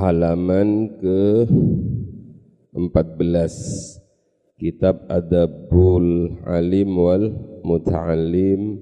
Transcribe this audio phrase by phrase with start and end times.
[0.00, 1.44] halaman ke
[2.72, 4.00] 14
[4.56, 8.80] kitab Adabul Alim wal Muta'alim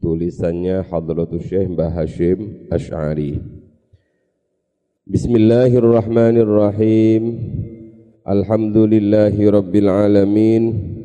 [0.00, 3.44] tulisannya Hadratus Syekh Mbah Hashim Ash'ari.
[5.04, 7.22] Bismillahirrahmanirrahim.
[8.24, 10.96] Alhamdulillahi Rabbil Alamin.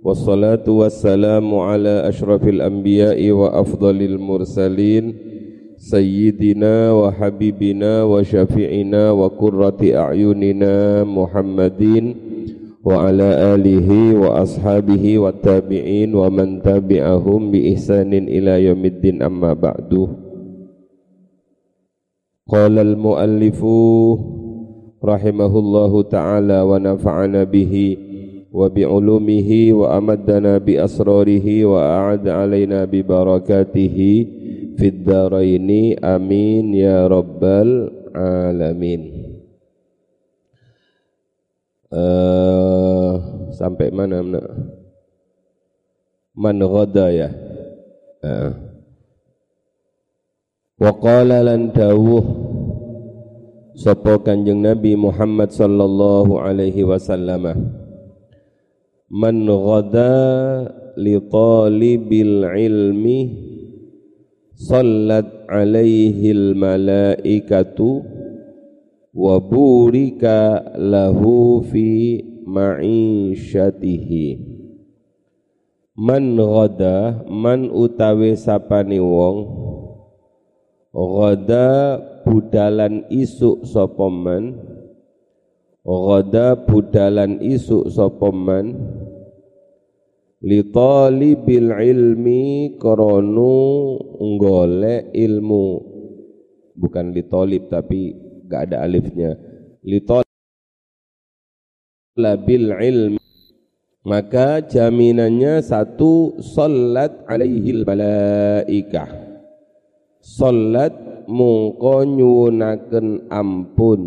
[0.00, 5.31] Wassalatu wassalamu ala ashrafil anbiya'i wa afdalil mursalin
[5.82, 12.14] Sayyidina wa habibina wa syafi'ina wa kurrati a'yunina Muhammadin
[12.86, 19.58] wa ala alihi wa ashabihi wa tabi'in wa man tabi'ahum bi ihsanin ila yaumiddin amma
[19.58, 20.06] ba'du
[22.46, 23.74] qala al muallifu
[25.02, 26.78] rahimahullahu ta'ala wa
[34.78, 39.02] fid daraini amin ya rabbal alamin.
[41.92, 43.20] Uh,
[43.52, 44.40] sampai mana mana
[46.32, 47.28] man ghada ya?
[48.24, 48.52] Uh.
[50.82, 52.24] wa qala lan dawuh
[53.76, 57.44] sapa kanjeng Nabi Muhammad sallallahu alaihi wasallam
[59.12, 60.16] man ghada
[60.96, 63.18] li talibil ilmi
[64.56, 68.04] sallat alaihi al malaikatu
[69.12, 74.26] wa burika lahu fi ma'isyatihi
[75.96, 79.36] man ghada man utawi sapani wong
[80.92, 84.56] ghada budalan isuk sapa man
[85.84, 88.76] ghada budalan isuk sapa man
[90.42, 93.54] li talibil ilmi kronu
[94.42, 95.66] golek ilmu.
[96.74, 98.10] Bukan li talib tapi
[98.50, 99.38] gak ada alifnya.
[102.18, 103.22] Labil ilmi.
[104.02, 109.06] Maka jaminannya satu salat alaihil malaikah.
[110.18, 110.90] Salat
[111.30, 114.00] mungko nyuwunaken ampun.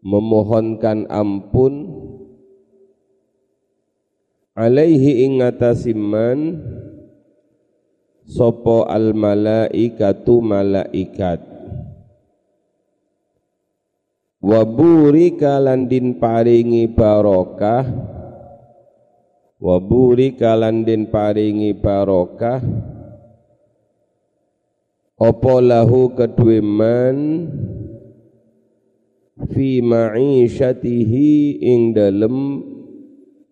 [0.00, 1.91] Memohonkan ampun
[4.52, 6.60] alaihi ingatasiman
[8.28, 11.40] sopo al malaikatu malaikat.
[14.42, 17.86] Wa burika landin paringi barokah.
[19.62, 22.58] Wa burika landin paringi barokah.
[25.22, 27.46] Apa lahu kedue man
[29.54, 32.66] fi ma'isyatihi ing dalem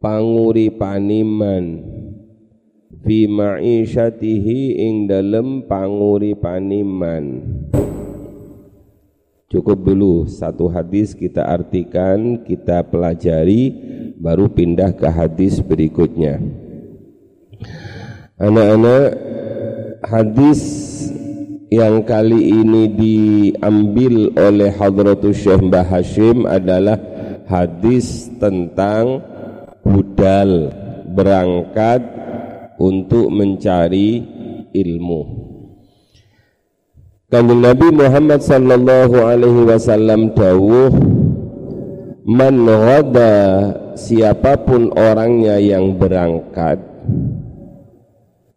[0.00, 1.64] panguripaniman
[3.04, 7.24] fi ma'isyatihi ing dalem panguripaniman
[9.50, 13.74] Cukup dulu satu hadis kita artikan, kita pelajari,
[14.14, 16.38] baru pindah ke hadis berikutnya.
[18.38, 19.06] Anak-anak,
[20.06, 20.60] hadis
[21.66, 27.02] yang kali ini diambil oleh Hadratus Syekh Mbah Hashim adalah
[27.50, 29.29] hadis tentang
[29.90, 30.70] budal
[31.10, 32.00] berangkat
[32.78, 34.22] untuk mencari
[34.70, 35.50] ilmu.
[37.30, 40.90] Kanjeng Nabi Muhammad sallallahu alaihi wasallam dawuh
[42.26, 43.34] Man ghada
[43.98, 46.78] siapa pun orangnya yang berangkat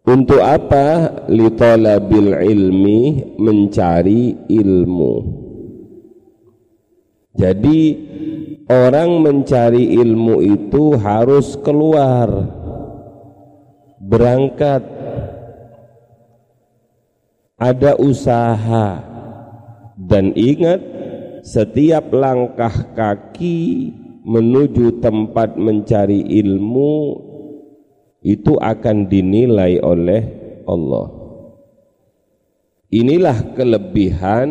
[0.04, 5.16] untuk apa litolabil ilmi mencari ilmu
[7.34, 7.82] jadi
[8.74, 12.30] orang mencari ilmu itu harus keluar
[14.02, 14.82] berangkat.
[17.62, 19.14] Ada usaha.
[19.94, 20.82] Dan ingat
[21.46, 23.94] setiap langkah kaki
[24.26, 26.96] menuju tempat mencari ilmu
[28.26, 30.24] itu akan dinilai oleh
[30.66, 31.08] Allah.
[32.90, 34.50] Inilah kelebihan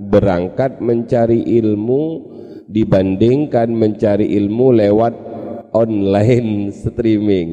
[0.00, 2.04] berangkat mencari ilmu
[2.70, 5.14] dibandingkan mencari ilmu lewat
[5.74, 7.50] online streaming.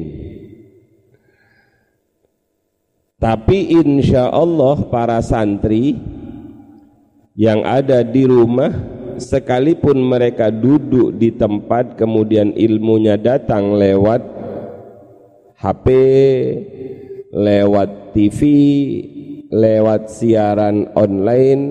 [3.18, 5.98] Tapi insya Allah para santri
[7.34, 8.70] yang ada di rumah
[9.18, 14.22] sekalipun mereka duduk di tempat kemudian ilmunya datang lewat
[15.58, 15.86] HP,
[17.34, 18.40] lewat TV,
[19.50, 21.62] lewat siaran online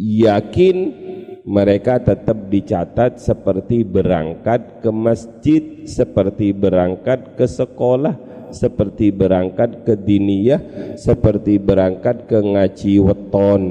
[0.00, 1.05] yakin
[1.46, 8.18] mereka tetap dicatat seperti berangkat ke masjid, seperti berangkat ke sekolah,
[8.50, 13.62] seperti berangkat ke diniyah seperti berangkat ke ngaji weton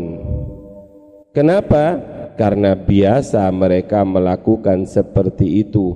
[1.36, 2.00] Kenapa?
[2.40, 5.92] Karena biasa mereka melakukan seperti itu.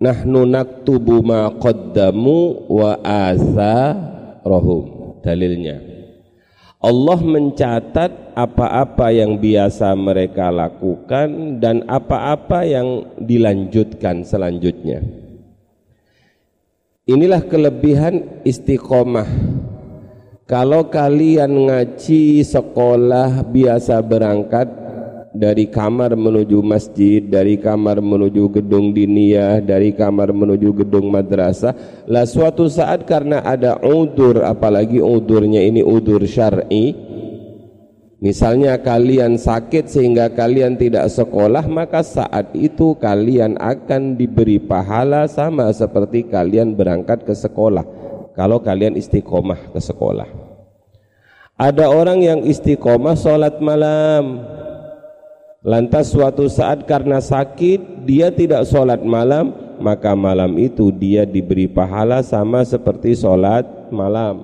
[0.00, 2.96] Nahnu naktubu ma qaddamu wa
[4.48, 4.84] rohum.
[5.20, 5.89] Dalilnya.
[6.80, 15.04] Allah mencatat apa-apa yang biasa mereka lakukan dan apa-apa yang dilanjutkan selanjutnya.
[17.04, 19.28] Inilah kelebihan istiqomah.
[20.48, 24.72] Kalau kalian ngaji sekolah biasa berangkat
[25.30, 32.04] dari kamar menuju masjid, dari kamar menuju gedung diniyah, dari kamar menuju gedung madrasah.
[32.10, 36.94] Lah suatu saat karena ada udur, apalagi udurnya ini udur syar'i,
[38.18, 45.70] misalnya kalian sakit sehingga kalian tidak sekolah, maka saat itu kalian akan diberi pahala sama
[45.70, 47.86] seperti kalian berangkat ke sekolah.
[48.34, 50.26] Kalau kalian istiqomah ke sekolah.
[51.60, 54.40] Ada orang yang istiqomah sholat malam,
[55.60, 62.24] Lantas suatu saat karena sakit dia tidak sholat malam maka malam itu dia diberi pahala
[62.24, 64.40] sama seperti sholat malam.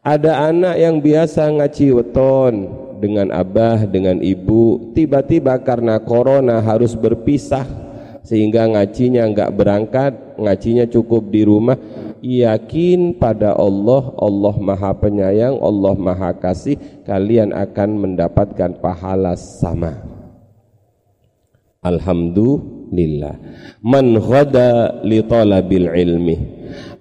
[0.00, 2.54] Ada anak yang biasa ngaji weton
[3.04, 7.68] dengan abah dengan ibu tiba-tiba karena corona harus berpisah
[8.24, 11.76] sehingga ngajinya enggak berangkat ngajinya cukup di rumah
[12.24, 20.13] yakin pada Allah Allah maha penyayang Allah maha kasih kalian akan mendapatkan pahala sama
[21.84, 23.36] Alhamdulillah.
[23.84, 26.36] Man ghada li talabil ilmi.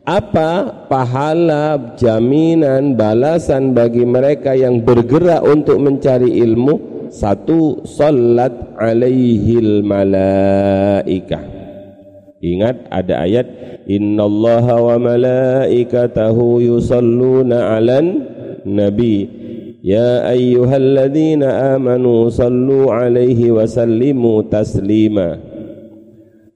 [0.04, 7.08] Apa pahala, jaminan, balasan bagi mereka yang bergerak untuk mencari ilmu?
[7.08, 11.40] Satu, salat alaihil malaika.
[12.44, 13.48] Ingat ada ayat
[13.88, 18.28] Innallaha wa malaikatahu yusalluna 'alan
[18.64, 19.43] nabi
[19.85, 25.31] يا أيها الذين آمنوا صلوا عليه وسلموا تسليما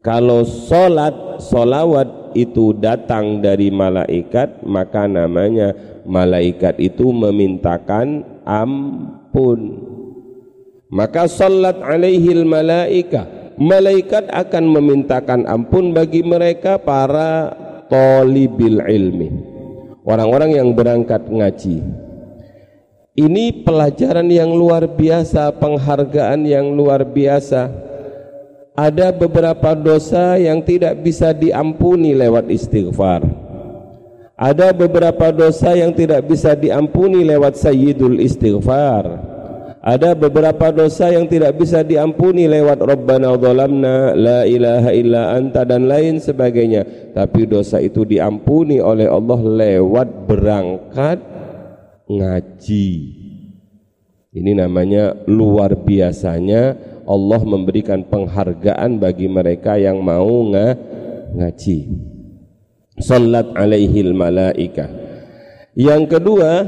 [0.03, 5.73] kalau solat solawat itu datang dari malaikat maka namanya
[6.03, 9.79] malaikat itu memintakan ampun
[10.91, 17.55] maka salat alaihil malaika malaikat akan memintakan ampun bagi mereka para
[17.87, 19.31] tolibil ilmi
[20.03, 21.85] orang-orang yang berangkat ngaji
[23.18, 27.66] ini pelajaran yang luar biasa, penghargaan yang luar biasa.
[28.78, 33.26] Ada beberapa dosa yang tidak bisa diampuni lewat istighfar.
[34.38, 39.34] Ada beberapa dosa yang tidak bisa diampuni lewat sayyidul istighfar.
[39.82, 45.90] Ada beberapa dosa yang tidak bisa diampuni lewat Rabbana dhalamna la ilaha illa anta dan
[45.90, 47.14] lain sebagainya.
[47.18, 51.37] Tapi dosa itu diampuni oleh Allah lewat berangkat
[52.08, 52.90] ngaji.
[54.38, 56.76] Ini namanya luar biasanya
[57.08, 60.76] Allah memberikan penghargaan bagi mereka yang mau ng
[61.36, 61.78] ngaji.
[63.00, 64.90] Salat alaihil malaika.
[65.78, 66.66] Yang kedua,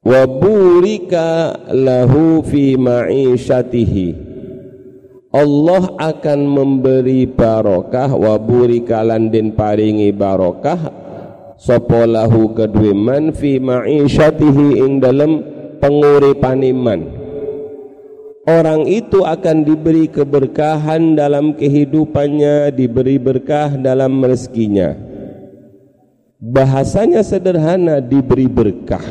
[0.00, 4.26] wa burika lahu fi ma'isyatihi.
[5.36, 11.05] Allah akan memberi barokah wa burika landin paringi barokah
[11.56, 15.40] sapa lahu kedue man fi ma'isyatihi ing dalem
[15.80, 17.26] penguripaniman
[18.46, 24.94] orang itu akan diberi keberkahan dalam kehidupannya diberi berkah dalam rezekinya.
[26.38, 29.02] Bahasanya sederhana diberi berkah.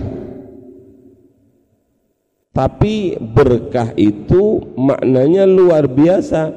[2.55, 6.55] Tapi berkah itu maknanya luar biasa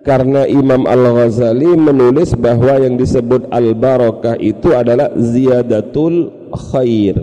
[0.00, 7.16] karena Imam Al-Ghazali menulis bahwa yang disebut al-barakah itu adalah ziyadatul khair.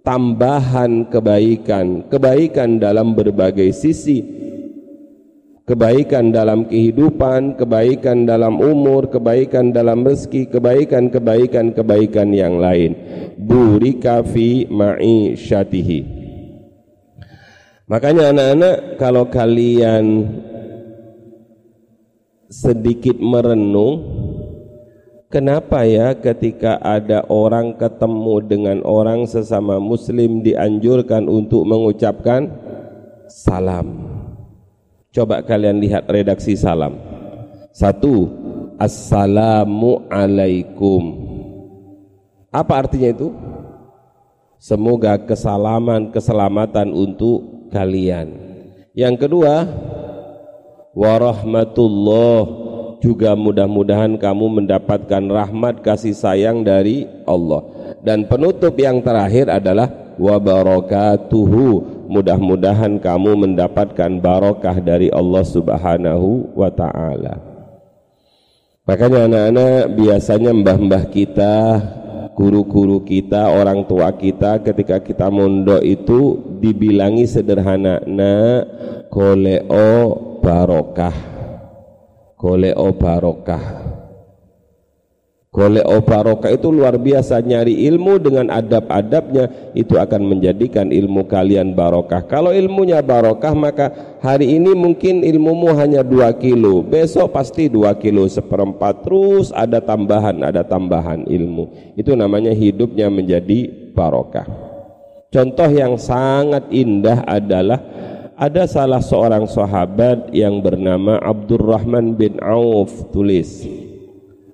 [0.00, 2.08] Tambahan kebaikan.
[2.08, 4.24] Kebaikan dalam berbagai sisi.
[5.68, 12.96] Kebaikan dalam kehidupan kebaikan dalam umur kebaikan dalam rezeki kebaikan kebaikan kebaikan yang lain.
[13.36, 16.18] Burika fi ma'isyatihi
[17.88, 20.04] makanya anak-anak kalau kalian
[22.48, 24.00] sedikit merenung
[25.28, 32.48] kenapa ya ketika ada orang ketemu dengan orang sesama muslim dianjurkan untuk mengucapkan
[33.28, 34.16] salam?
[35.12, 36.96] Coba kalian lihat redaksi salam.
[37.72, 38.28] Satu
[38.80, 41.02] assalamu alaikum.
[42.48, 43.28] Apa artinya itu?
[44.58, 48.34] Semoga kesalaman keselamatan untuk kalian.
[48.96, 49.70] Yang kedua
[50.98, 52.66] warahmatullah.
[52.98, 57.62] Juga mudah-mudahan kamu mendapatkan rahmat kasih sayang dari Allah.
[58.02, 59.86] Dan penutup yang terakhir adalah
[60.18, 67.38] wa barakatuhu mudah-mudahan kamu mendapatkan barokah dari Allah Subhanahu wa taala.
[68.82, 71.54] Makanya anak-anak biasanya mbah-mbah kita
[72.34, 78.62] guru-guru kita, orang tua kita ketika kita mondok itu dibilangi sederhana na
[79.10, 81.12] koleo barokah
[82.40, 83.64] koleo barokah
[85.48, 92.28] Golek barokah itu luar biasa nyari ilmu dengan adab-adabnya itu akan menjadikan ilmu kalian barokah.
[92.28, 93.86] Kalau ilmunya barokah maka
[94.20, 100.36] hari ini mungkin ilmumu hanya dua kilo, besok pasti dua kilo seperempat terus ada tambahan,
[100.46, 101.96] ada tambahan ilmu.
[101.96, 104.46] Itu namanya hidupnya menjadi barokah.
[105.32, 107.80] Contoh yang sangat indah adalah
[108.38, 113.66] ada salah seorang sahabat yang bernama Abdurrahman bin Auf tulis.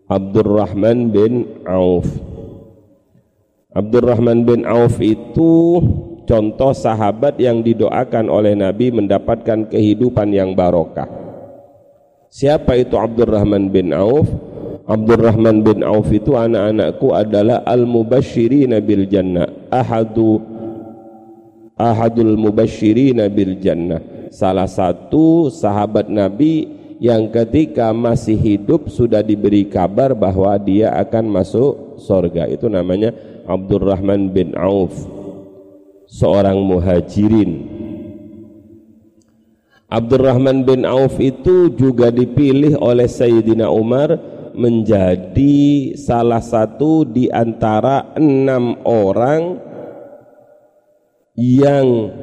[0.08, 2.08] Abdurrahman bin Auf.
[3.76, 5.84] Abdurrahman bin Auf itu
[6.24, 11.06] contoh sahabat yang didoakan oleh Nabi mendapatkan kehidupan yang barokah.
[12.32, 14.32] Siapa itu Abdurrahman bin Auf?
[14.88, 19.68] Abdurrahman bin Auf itu anak-anakku adalah al-mubashirin bil jannah.
[19.68, 20.53] Ahadu
[21.78, 24.02] ahadul mubashirin bil jannah.
[24.34, 26.66] Salah satu sahabat Nabi
[26.98, 32.46] yang ketika masih hidup sudah diberi kabar bahwa dia akan masuk sorga.
[32.50, 33.14] Itu namanya
[33.46, 34.94] Abdurrahman bin Auf
[36.10, 37.70] seorang muhajirin.
[39.90, 44.18] Abdurrahman bin Auf itu juga dipilih oleh Sayyidina Umar
[44.54, 49.73] menjadi salah satu di antara enam orang
[51.34, 52.14] yang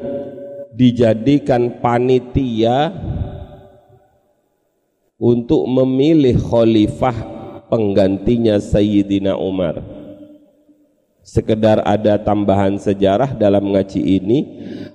[0.72, 2.96] dijadikan panitia
[5.20, 7.16] untuk memilih khalifah
[7.68, 9.84] penggantinya Sayyidina Umar.
[11.22, 14.40] Sekedar ada tambahan sejarah dalam ngaji ini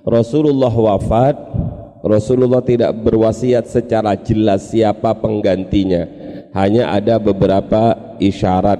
[0.03, 1.39] Rasulullah wafat
[2.03, 6.05] Rasulullah tidak berwasiat secara jelas siapa penggantinya.
[6.51, 8.79] Hanya ada beberapa isyarat.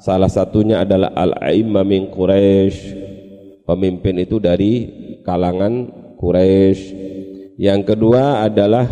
[0.00, 2.99] Salah satunya adalah al-aimma min Quraisy
[3.70, 4.72] pemimpin itu dari
[5.22, 5.86] kalangan
[6.18, 6.82] Quraisy.
[7.54, 8.86] Yang kedua adalah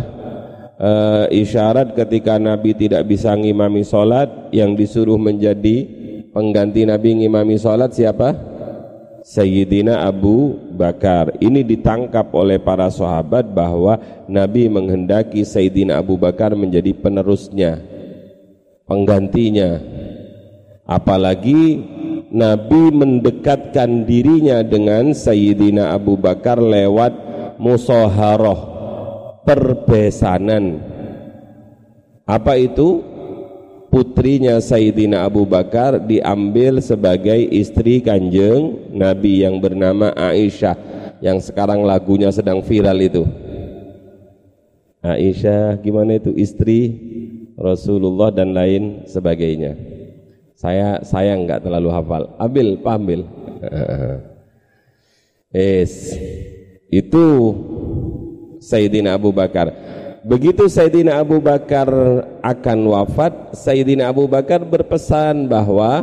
[0.78, 5.82] uh, isyarat ketika Nabi tidak bisa ngimami sholat yang disuruh menjadi
[6.30, 8.36] pengganti Nabi ngimami sholat siapa?
[9.28, 11.36] Sayyidina Abu Bakar.
[11.42, 17.76] Ini ditangkap oleh para sahabat bahwa Nabi menghendaki Sayyidina Abu Bakar menjadi penerusnya
[18.88, 19.84] penggantinya.
[20.88, 21.84] Apalagi
[22.28, 27.12] Nabi mendekatkan dirinya dengan Sayyidina Abu Bakar lewat
[27.56, 28.60] musoharoh
[29.48, 30.84] perbesanan.
[32.28, 33.16] Apa itu?
[33.88, 40.76] Putrinya Sayyidina Abu Bakar diambil sebagai istri kanjeng Nabi yang bernama Aisyah
[41.24, 43.24] yang sekarang lagunya sedang viral itu.
[45.00, 46.36] Aisyah gimana itu?
[46.36, 46.80] Istri
[47.56, 49.97] Rasulullah dan lain sebagainya
[50.58, 52.34] saya saya nggak terlalu hafal.
[52.34, 53.20] Ambil pambil
[55.54, 56.18] es.
[56.90, 57.54] Itu
[58.58, 59.70] Sayyidina Abu Bakar.
[60.26, 61.86] Begitu Sayyidina Abu Bakar
[62.42, 66.02] akan wafat Sayyidina Abu Bakar berpesan bahwa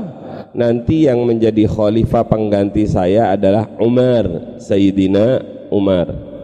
[0.56, 6.35] nanti yang menjadi khalifah pengganti saya adalah Umar Sayyidina Umar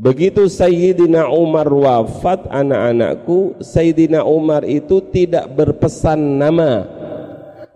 [0.00, 6.98] begitu Sayyidina Umar wafat anak-anakku Sayyidina Umar itu tidak berpesan nama.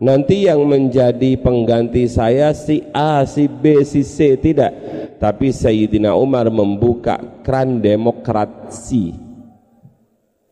[0.03, 4.75] Nanti yang menjadi pengganti saya si A, si B, si C tidak.
[5.23, 9.15] Tapi Sayyidina Umar membuka keran demokrasi.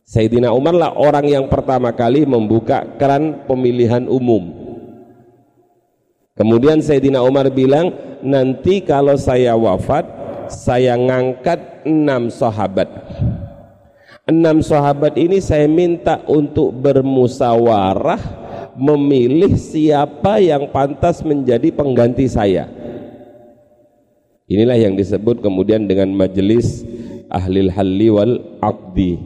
[0.06, 4.62] Sayyidina Umar lah orang yang pertama kali membuka keran pemilihan umum.
[6.36, 7.92] Kemudian Sayyidina Umar bilang
[8.24, 10.21] nanti kalau saya wafat
[10.52, 12.88] saya ngangkat enam sahabat
[14.28, 18.20] enam sahabat ini saya minta untuk bermusawarah
[18.78, 22.82] memilih siapa yang pantas menjadi pengganti saya
[24.52, 26.84] Inilah yang disebut kemudian dengan majelis
[27.32, 29.16] ahlil halli wal aqdi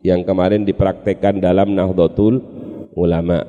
[0.00, 2.40] yang kemarin dipraktekkan dalam Nahdlatul
[2.96, 3.44] Ulama.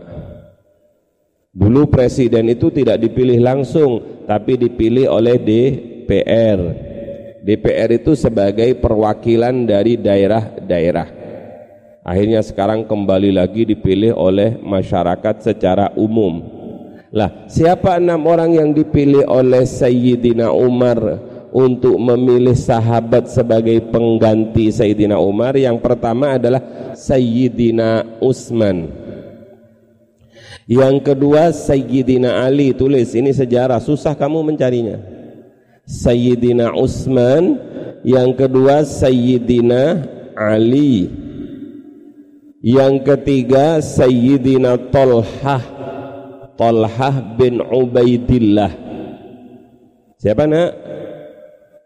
[1.56, 6.92] Dulu presiden itu tidak dipilih langsung tapi dipilih oleh DPR.
[7.44, 11.08] DPR itu sebagai perwakilan dari daerah-daerah.
[12.04, 16.64] Akhirnya sekarang kembali lagi dipilih oleh masyarakat secara umum
[17.14, 20.98] lah, siapa enam orang yang dipilih oleh Sayyidina Umar
[21.54, 25.54] untuk memilih sahabat sebagai pengganti Sayyidina Umar?
[25.54, 26.66] Yang pertama adalah
[26.98, 28.90] Sayyidina Utsman.
[30.66, 35.13] Yang kedua Sayyidina Ali tulis ini sejarah susah kamu mencarinya.
[35.84, 37.60] Sayyidina Utsman,
[38.08, 41.12] yang kedua Sayyidina Ali.
[42.64, 45.64] Yang ketiga Sayyidina Tolhah
[46.56, 48.72] Tolhah bin Ubaidillah.
[50.16, 50.72] Siapa nak?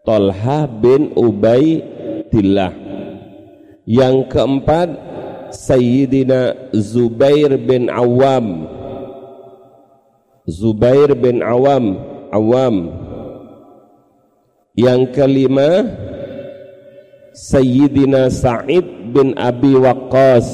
[0.06, 2.72] Tolhah bin Ubaidillah.
[3.88, 4.88] Yang keempat
[5.50, 8.68] Sayyidina Zubair bin Awam
[10.44, 11.96] Zubair bin Awam
[12.28, 12.76] Awam
[14.78, 15.82] yang kelima
[17.34, 20.46] Sayyidina Sa'id bin Abi Waqqas.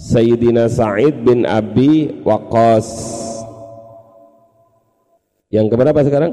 [0.00, 2.88] Sayyidina Sa'id bin Abi Waqqas.
[5.52, 6.32] Yang keberapa sekarang?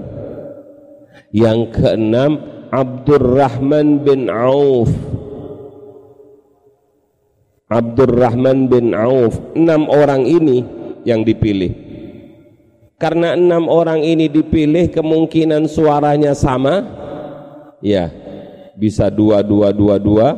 [1.36, 2.39] yang keenam
[2.72, 4.92] Abdurrahman bin Auf.
[7.68, 9.39] Abdurrahman bin Auf.
[9.56, 10.63] Enam orang ini
[11.04, 11.87] yang dipilih
[12.98, 16.82] karena enam orang ini dipilih kemungkinan suaranya sama?
[17.82, 18.10] Ya.
[18.77, 20.38] Bisa dua dua dua dua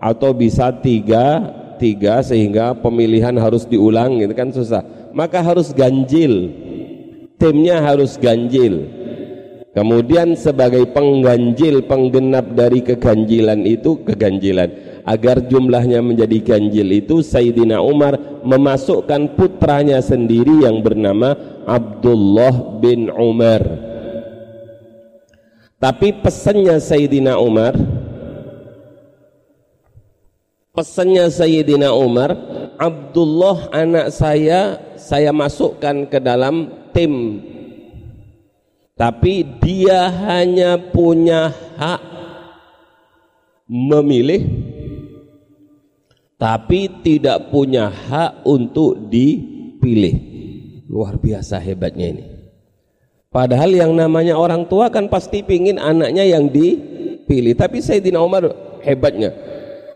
[0.00, 1.40] atau bisa tiga
[1.80, 4.84] tiga sehingga pemilihan harus diulang gitu kan susah.
[5.16, 6.52] Maka harus ganjil.
[7.40, 9.00] Timnya harus ganjil.
[9.70, 14.68] Kemudian sebagai pengganjil penggenap dari keganjilan itu keganjilan.
[15.06, 23.62] Agar jumlahnya menjadi ganjil itu Sayyidina Umar memasukkan putranya sendiri yang bernama Abdullah bin Umar
[25.78, 27.78] tapi pesannya Sayyidina Umar
[30.74, 32.34] pesannya Sayyidina Umar
[32.74, 37.38] Abdullah anak saya saya masukkan ke dalam tim
[38.98, 42.02] tapi dia hanya punya hak
[43.70, 44.42] memilih
[46.40, 50.29] tapi tidak punya hak untuk dipilih.
[50.90, 52.24] Luar biasa hebatnya ini.
[53.30, 57.54] Padahal yang namanya orang tua kan pasti pingin anaknya yang dipilih.
[57.54, 58.50] Tapi Sayyidina Umar
[58.82, 59.30] hebatnya.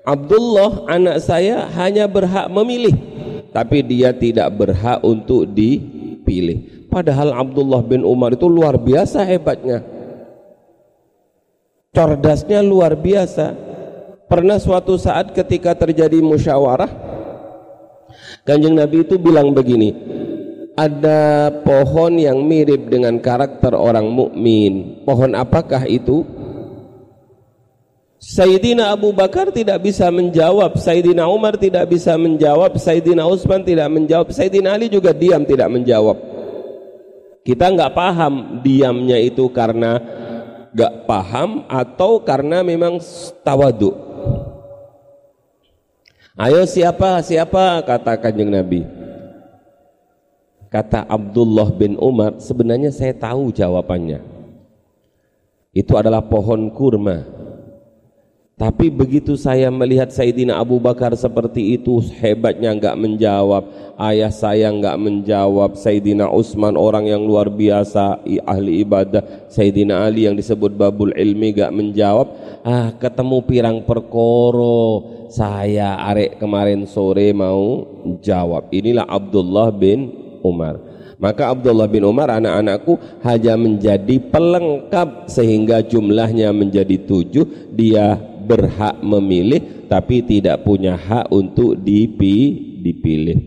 [0.07, 2.95] Abdullah anak saya hanya berhak memilih.
[3.51, 6.87] Tapi dia tidak berhak untuk dipilih.
[6.87, 9.83] Padahal Abdullah bin Umar itu luar biasa hebatnya.
[11.91, 13.55] Cerdasnya luar biasa
[14.25, 16.91] Pernah suatu saat ketika terjadi musyawarah
[18.43, 19.95] Kanjeng Nabi itu bilang begini
[20.75, 25.03] ada pohon yang mirip dengan karakter orang mukmin.
[25.07, 26.27] Pohon apakah itu?
[28.25, 34.33] Sayyidina Abu Bakar tidak bisa menjawab, Sayyidina Umar tidak bisa menjawab, Sayyidina Utsman tidak menjawab,
[34.33, 36.17] Sayyidina Ali juga diam tidak menjawab.
[37.45, 40.01] Kita nggak paham diamnya itu karena
[40.73, 42.97] nggak paham atau karena memang
[43.45, 43.93] tawaduk.
[46.35, 49.04] Ayo siapa siapa kata kanjeng Nabi.
[50.75, 54.19] Kata Abdullah bin Umar, sebenarnya saya tahu jawabannya.
[55.71, 57.23] Itu adalah pohon kurma.
[58.59, 63.67] Tapi begitu saya melihat Sayyidina Abu Bakar seperti itu hebatnya enggak menjawab,
[63.99, 70.35] ayah saya enggak menjawab, Sayyidina Utsman orang yang luar biasa ahli ibadah, Sayyidina Ali yang
[70.35, 72.27] disebut babul ilmi enggak menjawab,
[72.67, 77.83] ah ketemu pirang perkoro, saya arek kemarin sore mau
[78.23, 78.71] jawab.
[78.75, 80.77] Inilah Abdullah bin Umar.
[81.17, 87.73] Maka Abdullah bin Umar anak-anakku hanya menjadi pelengkap sehingga jumlahnya menjadi tujuh.
[87.73, 92.37] Dia berhak memilih tapi tidak punya hak untuk dipi,
[92.85, 93.39] dipilih.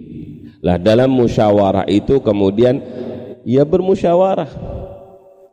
[0.65, 2.81] Lah dalam musyawarah itu kemudian
[3.45, 4.49] ia bermusyawarah.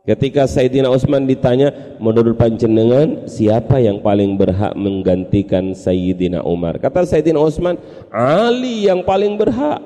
[0.05, 6.77] Ketika Sayyidina Utsman ditanya, menurut panjenengan siapa yang paling berhak menggantikan Sayyidina Umar?
[6.77, 7.81] Kata Sayyidina Utsman,
[8.13, 9.81] Ali yang paling berhak.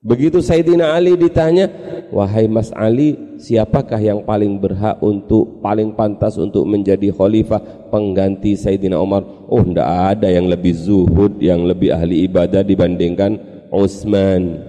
[0.00, 1.68] Begitu Sayyidina Ali ditanya,
[2.08, 7.60] wahai Mas Ali, siapakah yang paling berhak untuk paling pantas untuk menjadi khalifah
[7.92, 9.28] pengganti Sayyidina Umar?
[9.44, 13.36] Oh, tidak ada yang lebih zuhud, yang lebih ahli ibadah dibandingkan
[13.68, 14.64] Utsman.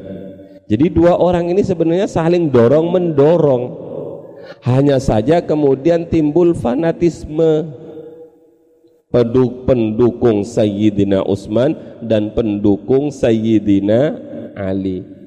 [0.67, 3.63] Jadi dua orang ini sebenarnya saling dorong mendorong.
[4.67, 7.71] Hanya saja kemudian timbul fanatisme
[9.63, 11.71] pendukung Sayyidina Utsman
[12.03, 14.27] dan pendukung Sayyidina
[14.59, 15.20] Ali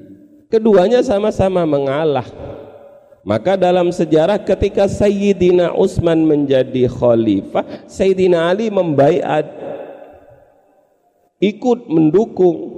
[0.55, 2.23] keduanya sama-sama mengalah.
[3.27, 9.49] Maka dalam sejarah ketika Sayyidina Utsman menjadi khalifah Sayyidina Ali membaiat
[11.43, 12.71] ikut mendukung.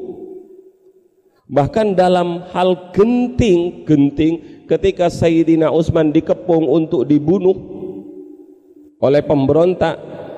[1.47, 7.55] Bahkan dalam hal genting-genting ketika Sayyidina Utsman dikepung untuk dibunuh
[8.97, 9.95] oleh pemberontak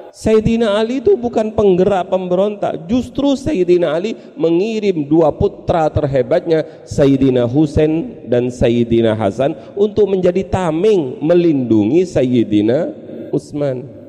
[0.09, 2.89] Sayyidina Ali itu bukan penggerak pemberontak.
[2.89, 11.21] Justru Sayyidina Ali mengirim dua putra terhebatnya Sayyidina Husain dan Sayyidina Hasan untuk menjadi tameng
[11.21, 12.89] melindungi Sayyidina
[13.29, 13.99] Utsman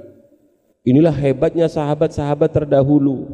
[0.84, 3.28] inilah hebatnya sahabat-sahabat terdahulu.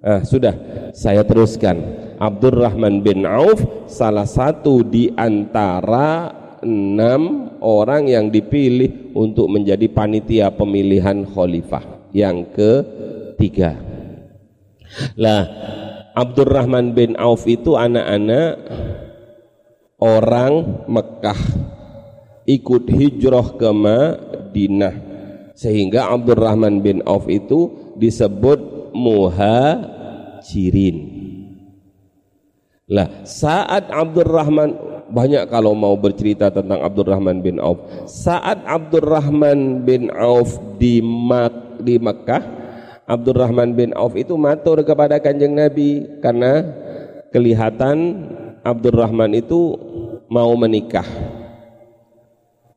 [0.00, 0.56] Ah sudah.
[0.96, 2.08] Saya teruskan.
[2.20, 11.26] Abdurrahman bin Auf salah satu di antara enam orang yang dipilih untuk menjadi panitia pemilihan
[11.26, 12.10] khalifah.
[12.10, 13.78] Yang ketiga.
[15.14, 15.46] Lah
[16.18, 18.58] Abdurrahman bin Auf itu anak-anak
[20.02, 21.38] orang Mekah.
[22.50, 24.94] Ikut hijrah ke Madinah.
[25.54, 30.18] Sehingga Abdurrahman bin Auf itu disebut muhajirin.
[32.90, 34.74] Lah saat Abdurrahman
[35.10, 37.82] banyak kalau mau bercerita tentang Abdurrahman bin Auf.
[38.06, 42.42] Saat Abdurrahman bin Auf di, Mak di Mekah,
[43.10, 46.62] Abdurrahman bin Auf itu matur kepada kanjeng Nabi karena
[47.34, 48.26] kelihatan
[48.62, 49.74] Abdurrahman itu
[50.30, 51.06] mau menikah.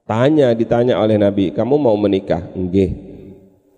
[0.03, 2.43] Tanya, ditanya oleh Nabi, kamu mau menikah?
[2.57, 2.91] Enggak.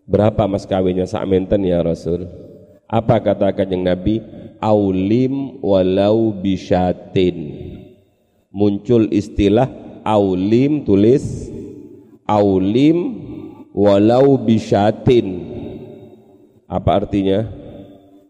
[0.06, 2.30] Berapa mas kawinnya sakmenten ya Rasul?
[2.86, 4.22] Apa kata kanjeng Nabi?
[4.62, 7.65] Aulim walau bisyatin
[8.56, 9.68] muncul istilah
[10.08, 11.52] aulim tulis
[12.24, 12.98] aulim
[13.76, 15.52] walau bisyatin.
[16.72, 17.44] Apa artinya?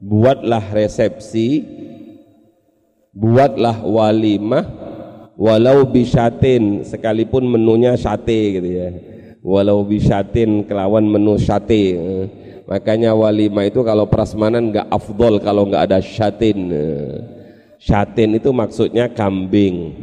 [0.01, 1.63] Buatlah resepsi
[3.15, 4.67] buatlah walimah
[5.39, 8.89] walau bisyatin sekalipun menunya sate gitu ya.
[9.45, 12.01] Walau bisyatin kelawan menu sate
[12.65, 16.65] makanya walimah itu kalau prasmanan nggak afdol kalau nggak ada syatin
[17.79, 19.93] syatin itu maksudnya kambing.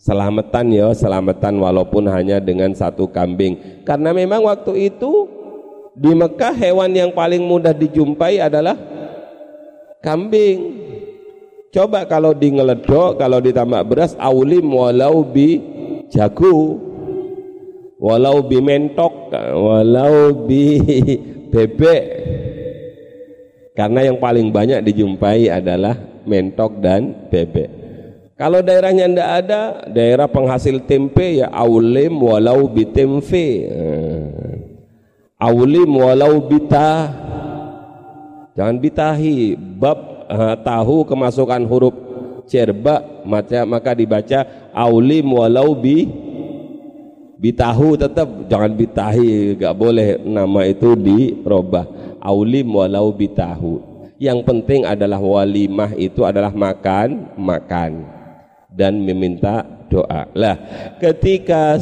[0.00, 3.84] Selamatan ya selamatan walaupun hanya dengan satu kambing.
[3.84, 5.28] Karena memang waktu itu
[5.92, 8.80] di Mekah hewan yang paling mudah dijumpai adalah
[10.00, 10.80] kambing.
[11.70, 15.62] Coba kalau di ngeledok kalau ditambah beras aulim walau bi
[16.10, 16.80] jago
[18.00, 20.80] walau bi mentok walau bi
[21.52, 22.02] bebek.
[23.76, 27.80] Karena yang paling banyak dijumpai adalah mentok dan bebek
[28.40, 33.68] kalau daerahnya tidak ada, daerah penghasil tempe ya aulim walau bitempe.
[33.68, 34.24] Eh.
[35.36, 37.12] Aulim walau bita.
[38.56, 39.60] Jangan bitahi.
[39.60, 41.92] Bab uh, tahu kemasukan huruf
[42.48, 46.08] cerba maka, maka dibaca aulim walau bi
[47.36, 53.89] bitahu tetap jangan bitahi gak boleh nama itu dirubah aulim walau bitahu
[54.20, 58.04] yang penting adalah walimah itu adalah makan makan
[58.68, 60.28] dan meminta doa.
[60.36, 60.60] Lah,
[61.00, 61.80] ketika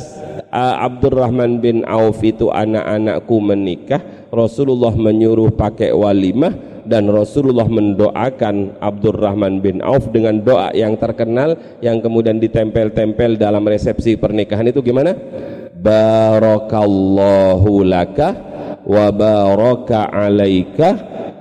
[0.48, 6.54] uh, Abdurrahman bin Auf itu anak-anakku menikah, Rasulullah menyuruh pakai walimah
[6.88, 11.52] dan Rasulullah mendoakan Abdurrahman bin Auf dengan doa yang terkenal
[11.84, 15.12] yang kemudian ditempel-tempel dalam resepsi pernikahan itu gimana?
[15.78, 18.48] Barakallahu laka
[18.88, 20.90] wa baraka alaika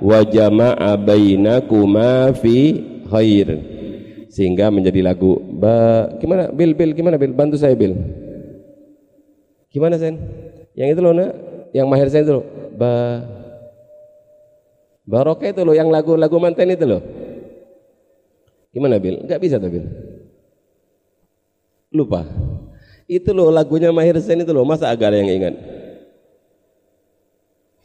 [0.03, 3.47] wa jama'a bainakuma fi khair.
[4.27, 5.39] Sehingga menjadi lagu.
[5.39, 7.31] Ba gimana Bil Bil gimana Bil?
[7.31, 7.95] Bantu saya Bil.
[9.71, 10.19] Gimana Sen
[10.75, 11.31] yang itu loh nak.
[11.71, 12.45] Yang mahir saya itu loh.
[12.75, 13.23] Ba
[15.07, 17.01] barokah itu loh yang lagu-lagu manten itu loh.
[18.75, 19.23] Gimana Bil?
[19.23, 19.88] Nggak bisa tuh Bil.
[21.95, 22.27] Lupa.
[23.07, 24.67] Itu loh lagunya Mahir Sen itu loh.
[24.67, 25.55] Masa ada yang ingat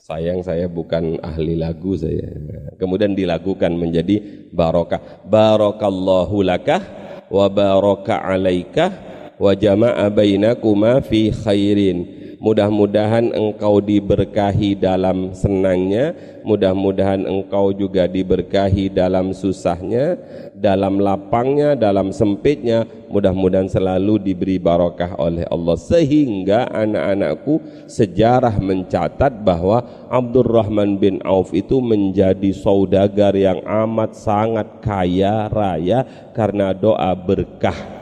[0.02, 2.26] sayang saya bukan ahli lagu saya.
[2.74, 4.18] Kemudian dilakukan menjadi
[4.50, 4.98] barokah.
[5.22, 6.82] Barakallahu lakah
[7.30, 8.90] wa baraka alaika
[9.38, 16.10] wa jama'a bainakuma fi khairin Mudah-mudahan engkau diberkahi dalam senangnya,
[16.42, 20.18] mudah-mudahan engkau juga diberkahi dalam susahnya,
[20.50, 22.82] dalam lapangnya, dalam sempitnya,
[23.14, 25.78] mudah-mudahan selalu diberi barokah oleh Allah.
[25.78, 35.46] Sehingga anak-anakku sejarah mencatat bahwa Abdurrahman bin Auf itu menjadi saudagar yang amat sangat kaya
[35.46, 36.02] raya
[36.34, 38.01] karena doa berkah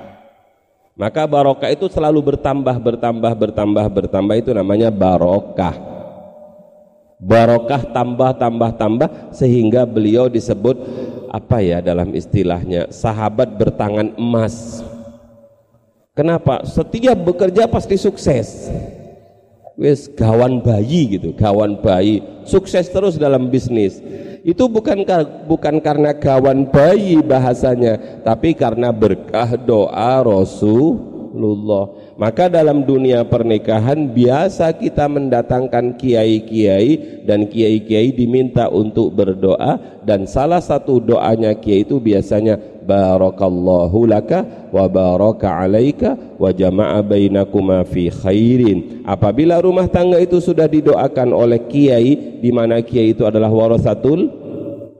[0.98, 5.76] maka barokah itu selalu bertambah, bertambah, bertambah, bertambah itu namanya barokah.
[7.20, 10.76] Barokah tambah, tambah, tambah sehingga beliau disebut
[11.28, 14.80] apa ya dalam istilahnya sahabat bertangan emas.
[16.16, 16.64] Kenapa?
[16.64, 18.72] Setiap bekerja pasti sukses.
[19.80, 23.96] Wes gawan bayi gitu, gawan bayi, sukses terus dalam bisnis
[24.40, 25.04] itu bukan
[25.44, 31.84] bukan karena kawan bayi bahasanya tapi karena berkah doa Rasul Rasulullah.
[32.18, 40.58] Maka dalam dunia pernikahan biasa kita mendatangkan kiai-kiai dan kiai-kiai diminta untuk berdoa dan salah
[40.58, 49.06] satu doanya kiai itu biasanya barakallahu laka wa baraka alaika wa jama'a bainakuma fi khairin.
[49.06, 54.28] Apabila rumah tangga itu sudah didoakan oleh kiai di mana kiai itu adalah warasatul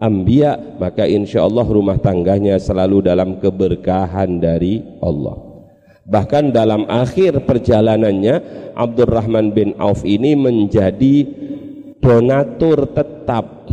[0.00, 5.49] anbiya maka insya Allah rumah tangganya selalu dalam keberkahan dari Allah.
[6.10, 8.42] Bahkan dalam akhir perjalanannya
[8.74, 11.22] Abdurrahman bin Auf ini menjadi
[12.02, 13.70] donatur tetap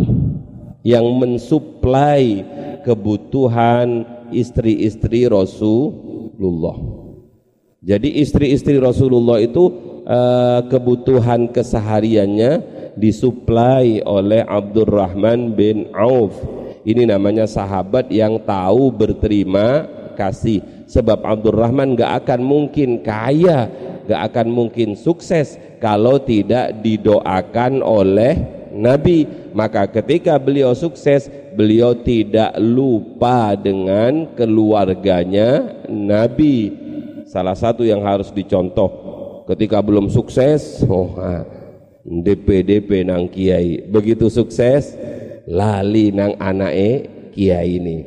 [0.85, 2.45] yang mensuplai
[2.85, 6.77] kebutuhan istri-istri Rasulullah.
[7.81, 9.73] Jadi istri-istri Rasulullah itu
[10.05, 12.61] uh, kebutuhan kesehariannya
[12.93, 16.37] disuplai oleh Abdurrahman bin Auf.
[16.85, 23.67] Ini namanya sahabat yang tahu berterima kasih sebab Abdurrahman gak akan mungkin kaya
[24.07, 28.33] gak akan mungkin sukses kalau tidak didoakan oleh
[28.71, 29.27] Nabi.
[29.51, 36.87] Maka ketika beliau sukses beliau tidak lupa dengan keluarganya Nabi.
[37.27, 38.87] Salah satu yang harus dicontoh
[39.51, 41.19] ketika belum sukses oh
[42.07, 43.83] DP-DP nang kiai.
[43.83, 44.95] Begitu sukses
[45.43, 47.97] lali nang anake kiai ini.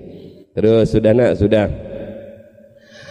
[0.57, 1.37] Terus sudah nak?
[1.37, 1.69] Sudah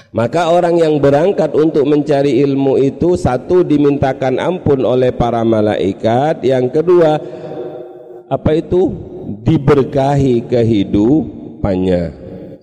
[0.09, 6.65] maka orang yang berangkat untuk mencari ilmu itu satu dimintakan ampun oleh para malaikat, yang
[6.73, 7.21] kedua
[8.29, 8.89] apa itu?
[9.45, 12.03] Diberkahi kehidupannya.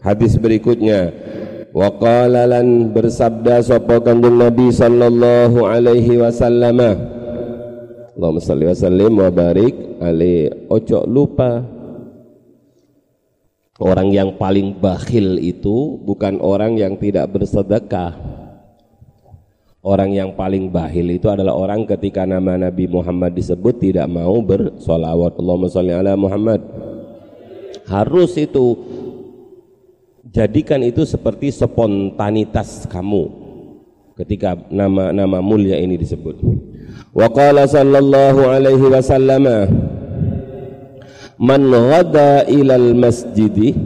[0.03, 1.11] Hadis berikutnya.
[1.71, 6.79] Lan bersabda sapa kanjeng Nabi sallallahu alaihi wasallam.
[8.17, 10.73] Allahumma salli wa sallim wa barik alaihi.
[10.73, 11.61] Ojo lupa
[13.77, 18.17] Orang yang paling bakhil itu bukan orang yang tidak bersedekah.
[19.85, 25.37] Orang yang paling bakhil itu adalah orang ketika nama Nabi Muhammad disebut tidak mau bersolawat.
[25.37, 26.65] Allahumma sholli ala Muhammad.
[27.87, 28.81] Harus itu
[30.33, 33.31] jadikan itu seperti spontanitas kamu
[34.17, 36.41] ketika nama-nama mulia ini disebut.
[37.12, 39.45] Wa qala sallallahu alaihi wasallam
[41.37, 43.77] man ghada ilal masjidi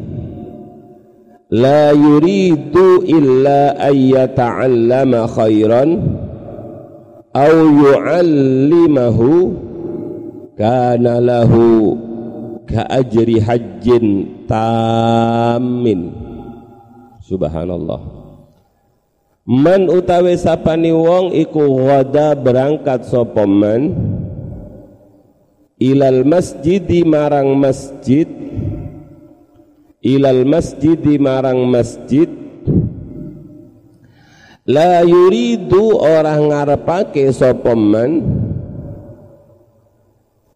[1.51, 5.99] la yuridu illa ayyata'allama khairan
[7.35, 9.51] aw yu'allimahu
[10.55, 11.99] kana lahu
[12.71, 16.15] ka ajri hajjin tamin
[17.27, 18.23] subhanallah.
[19.51, 24.10] Man utawi sapani wong iku ghada berangkat sapa man
[25.81, 28.29] ilal masjidi marang masjid.
[30.05, 32.29] Ilal masjidi marang masjid.
[34.69, 38.23] La yuridu orang ngarepake sapa man?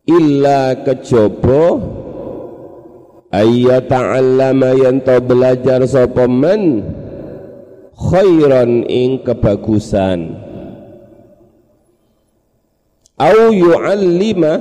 [0.05, 1.81] Illa kejaba
[3.33, 6.85] ayya ta'allama yanto belajar sapa man?
[7.97, 10.37] Khairan ing kebagusan.
[13.17, 14.61] Au yu'allima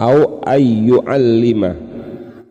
[0.00, 1.72] au ayyu'allima.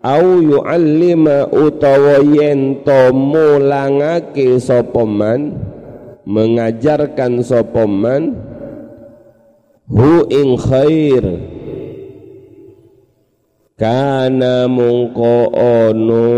[0.06, 5.58] Au yu'allima utawa yen to mulangake sapa man
[6.30, 8.38] mengajarkan sapa man
[9.90, 11.26] hu ing khair.
[13.76, 16.32] Kana mungko ono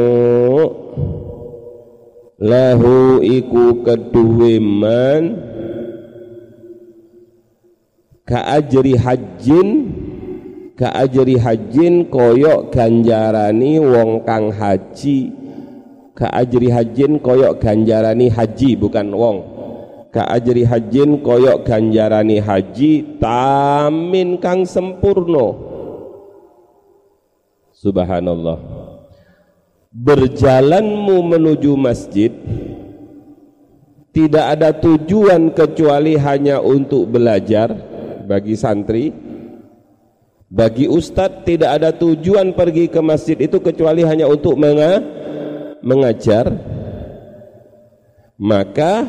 [2.41, 5.23] lahu iku keduwe man
[8.25, 9.69] ka ajri hajjin
[10.77, 15.33] ka ajri hajin koyok ganjarani wong kang haji.
[16.13, 19.37] Ka ajri hajin koyok ganjarani haji bukan wong.
[20.13, 25.67] Ka ajri hajin koyok ganjarani haji tamin kang sempurno
[27.73, 28.61] subhanallah.
[29.97, 32.29] Berjalanmu menuju masjid
[34.13, 37.73] tidak ada tujuan kecuali hanya untuk belajar
[38.25, 39.13] bagi santri
[40.47, 45.03] bagi ustadz tidak ada tujuan pergi ke masjid itu kecuali hanya untuk menga
[45.83, 46.51] mengajar.
[48.38, 49.03] Maka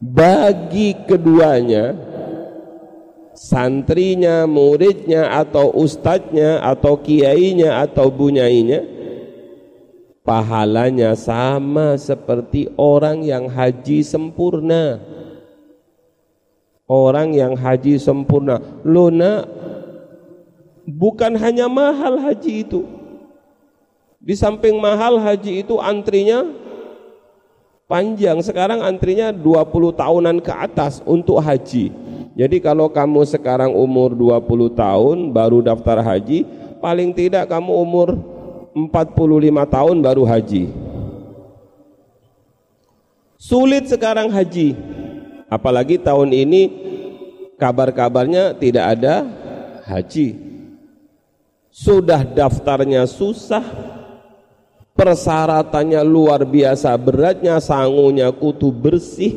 [0.00, 1.98] bagi keduanya
[3.36, 8.86] santrinya, muridnya atau ustadznya atau kiainya atau bunyainya
[10.24, 14.98] pahalanya sama seperti orang yang haji sempurna
[16.90, 19.46] orang yang haji sempurna luna
[20.86, 22.86] bukan hanya mahal haji itu.
[24.22, 26.46] Di samping mahal haji itu antrinya
[27.90, 28.38] panjang.
[28.40, 31.90] Sekarang antrinya 20 tahunan ke atas untuk haji.
[32.38, 36.46] Jadi kalau kamu sekarang umur 20 tahun baru daftar haji
[36.78, 38.08] paling tidak kamu umur
[38.74, 40.64] 45 tahun baru haji.
[43.36, 44.74] Sulit sekarang haji.
[45.46, 46.62] Apalagi tahun ini
[47.54, 49.22] kabar-kabarnya tidak ada
[49.86, 50.45] haji
[51.76, 53.60] sudah daftarnya susah.
[54.96, 59.36] Persyaratannya luar biasa beratnya sangunya kutu bersih.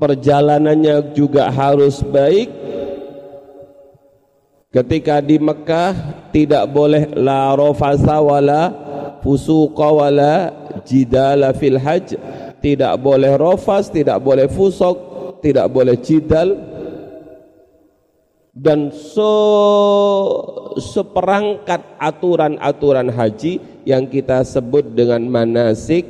[0.00, 2.48] Perjalanannya juga harus baik.
[4.72, 5.92] Ketika di Mekah
[6.32, 8.72] tidak boleh la rafasa wala
[9.20, 10.34] fusuqa wala
[10.88, 12.16] jidala fil hajj.
[12.64, 14.96] Tidak boleh rofas, tidak boleh fusuk,
[15.44, 16.73] tidak boleh jidal
[18.54, 19.34] dan so
[20.78, 26.06] seperangkat aturan-aturan haji yang kita sebut dengan manasik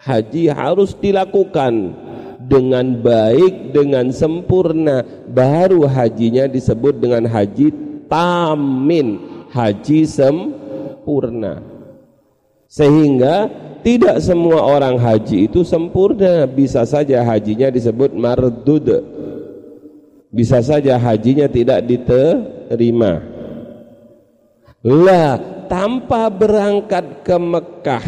[0.00, 1.92] haji harus dilakukan
[2.40, 5.04] dengan baik dengan sempurna.
[5.28, 7.68] Baru hajinya disebut dengan haji
[8.08, 9.20] tamin
[9.52, 11.60] haji sempurna.
[12.72, 13.52] Sehingga
[13.84, 16.48] tidak semua orang haji itu sempurna.
[16.48, 19.15] Bisa saja hajinya disebut mardud
[20.30, 23.22] bisa saja hajinya tidak diterima.
[24.86, 28.04] Lah tanpa berangkat ke Mekah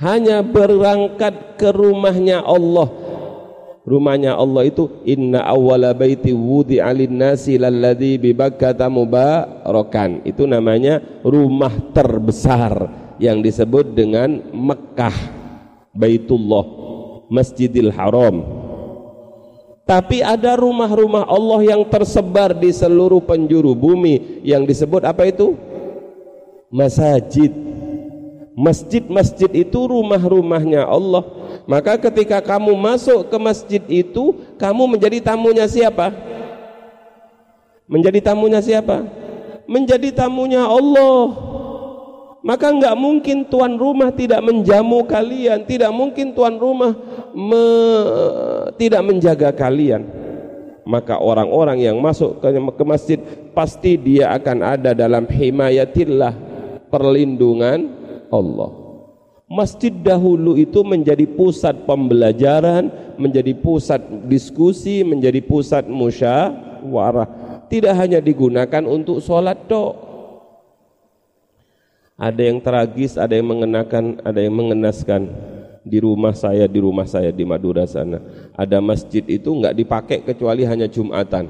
[0.00, 2.88] hanya berangkat ke rumahnya Allah.
[3.86, 10.26] Rumahnya Allah itu inna awwala baiti wudi alin nasi lalladhi bi Bakkata mubarakan.
[10.26, 12.90] Itu namanya rumah terbesar
[13.22, 15.16] yang disebut dengan Mekah
[15.96, 16.66] Baitullah
[17.32, 18.55] Masjidil Haram
[19.86, 25.54] tapi ada rumah-rumah Allah yang tersebar di seluruh penjuru bumi yang disebut apa itu?
[26.66, 27.54] Masjid.
[28.58, 31.22] Masjid-masjid itu rumah-rumahnya Allah.
[31.70, 36.10] Maka ketika kamu masuk ke masjid itu, kamu menjadi tamunya siapa?
[37.86, 39.06] Menjadi tamunya siapa?
[39.70, 41.54] Menjadi tamunya Allah
[42.46, 46.94] maka enggak mungkin tuan rumah tidak menjamu kalian, tidak mungkin tuan rumah
[47.34, 47.64] me,
[48.78, 50.06] tidak menjaga kalian.
[50.86, 53.18] Maka orang-orang yang masuk ke, ke masjid
[53.50, 56.38] pasti dia akan ada dalam himayatillah
[56.86, 57.90] perlindungan
[58.30, 58.70] Allah.
[59.50, 63.98] Masjid dahulu itu menjadi pusat pembelajaran, menjadi pusat
[64.30, 67.26] diskusi, menjadi pusat musyawarah.
[67.66, 70.05] Tidak hanya digunakan untuk sholat dok,
[72.16, 75.28] ada yang tragis, ada yang mengenakan, ada yang mengenaskan.
[75.86, 78.18] Di rumah saya, di rumah saya di Madura sana,
[78.58, 81.46] ada masjid itu nggak dipakai kecuali hanya Jumatan.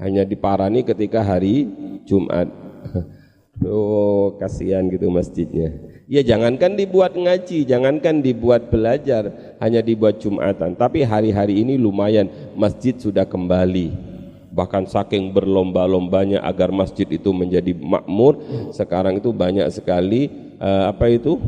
[0.00, 1.68] Hanya diparani ketika hari
[2.08, 2.48] Jumat.
[3.60, 5.76] Oh, kasihan gitu masjidnya.
[6.08, 10.72] Ya jangankan dibuat ngaji, jangankan dibuat belajar, hanya dibuat Jumatan.
[10.80, 14.09] Tapi hari-hari ini lumayan masjid sudah kembali
[14.50, 18.42] bahkan saking berlomba-lombanya agar masjid itu menjadi makmur
[18.74, 20.26] sekarang itu banyak sekali
[20.58, 21.38] uh, apa itu?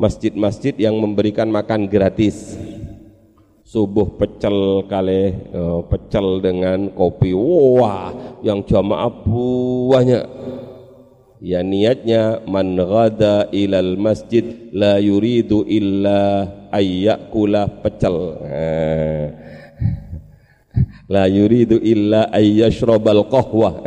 [0.00, 2.56] Masjid-masjid yang memberikan makan gratis.
[3.62, 7.30] Subuh pecel kali uh, pecel dengan kopi.
[7.36, 8.10] Wah
[8.42, 9.12] yang jamaah
[9.92, 10.24] banyak.
[11.40, 18.40] Ya niatnya man ghada ilal masjid la yuridu illa ayyakula pecel.
[18.40, 19.39] Nah
[21.10, 23.82] la yuridu illa ayyashrabal qahwah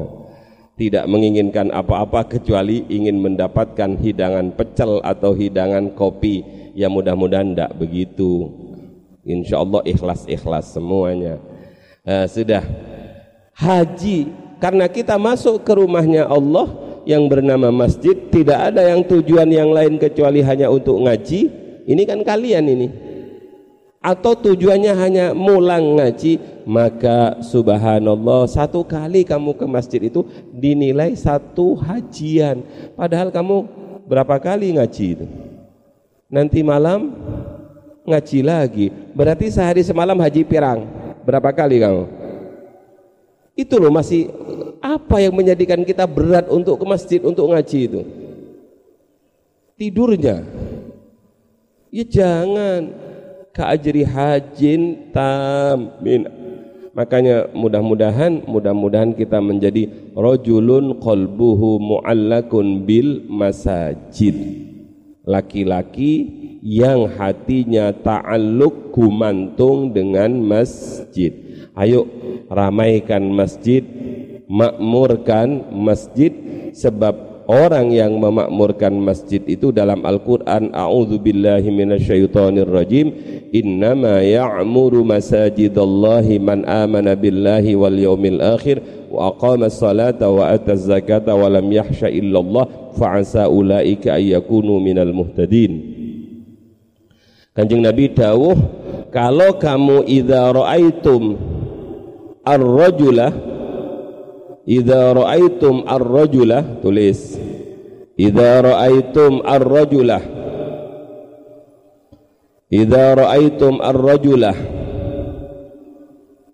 [0.80, 6.42] tidak menginginkan apa-apa kecuali ingin mendapatkan hidangan pecel atau hidangan kopi.
[6.72, 8.48] Ya mudah-mudahan tidak begitu.
[9.22, 11.36] Insya Allah ikhlas-ikhlas semuanya.
[12.02, 12.64] Nah, sudah.
[13.52, 16.72] Haji karena kita masuk ke rumahnya Allah
[17.04, 21.52] yang bernama masjid tidak ada yang tujuan yang lain kecuali hanya untuk ngaji.
[21.84, 23.11] Ini kan kalian ini
[24.02, 26.66] atau tujuannya hanya mulang ngaji?
[26.66, 32.66] Maka subhanallah satu kali kamu ke masjid itu dinilai satu hajian.
[32.98, 33.66] Padahal kamu
[34.10, 35.26] berapa kali ngaji itu?
[36.26, 37.14] Nanti malam
[38.02, 38.86] ngaji lagi.
[39.14, 40.82] Berarti sehari semalam haji pirang.
[41.22, 42.04] Berapa kali kamu?
[43.54, 44.32] Itu loh masih
[44.82, 48.00] apa yang menjadikan kita berat untuk ke masjid untuk ngaji itu?
[49.78, 50.42] Tidurnya.
[51.92, 53.11] Ya jangan
[53.52, 56.24] ka'ajri hajin tamin
[56.92, 64.36] makanya mudah-mudahan mudah-mudahan kita menjadi rojulun qalbuhu mu'allakun bil masajid.
[65.22, 71.30] Laki-laki yang hatinya ta'alluq gumantung dengan masjid.
[71.78, 72.10] Ayo
[72.50, 73.86] ramaikan masjid
[74.52, 76.28] makmurkan masjid
[76.76, 83.14] sebab orang yang memakmurkan masjid itu dalam Al-Qur'an a'udzubillahi minasyaitonir rajim.
[83.52, 88.80] Innama ya'muru masajidallahi man amana billahi wal yaumil akhir
[89.12, 96.00] wa aqama salata wa ata zakata wa lam yakhsha illallah fa'asa ulaika ayyakunu minal muhtadin.
[97.52, 98.56] Kanjeng Nabi dawuh
[99.12, 101.36] kalau kamu idza raaitum
[102.40, 103.51] ar-rajula
[104.66, 107.34] idza raaitum ar-rajula tulis
[108.14, 110.18] idza raaitum ar-rajula
[112.70, 114.54] idza raaitum ar-rajula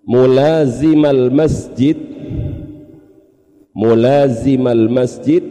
[0.09, 2.00] mulazimal masjid
[3.76, 5.44] mulazimal masjid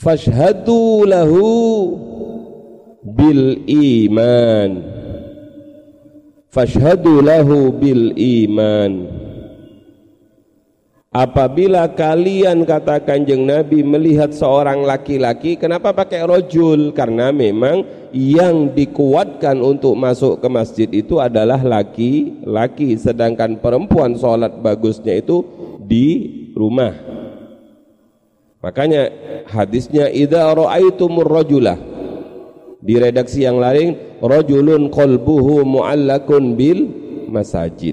[0.00, 1.44] fashhadu lahu
[3.04, 4.80] bil iman
[6.48, 9.19] fashhadu lahu bil iman
[11.10, 16.94] Apabila kalian kata kanjeng Nabi melihat seorang laki-laki Kenapa pakai rojul?
[16.94, 17.82] Karena memang
[18.14, 25.42] yang dikuatkan untuk masuk ke masjid itu adalah laki-laki Sedangkan perempuan sholat bagusnya itu
[25.82, 26.06] di
[26.54, 26.94] rumah
[28.62, 29.10] Makanya
[29.50, 31.90] hadisnya Idza ra'aitumur rajulah
[32.80, 36.88] di redaksi yang lain rajulun qalbuhu muallakun bil
[37.28, 37.92] masajid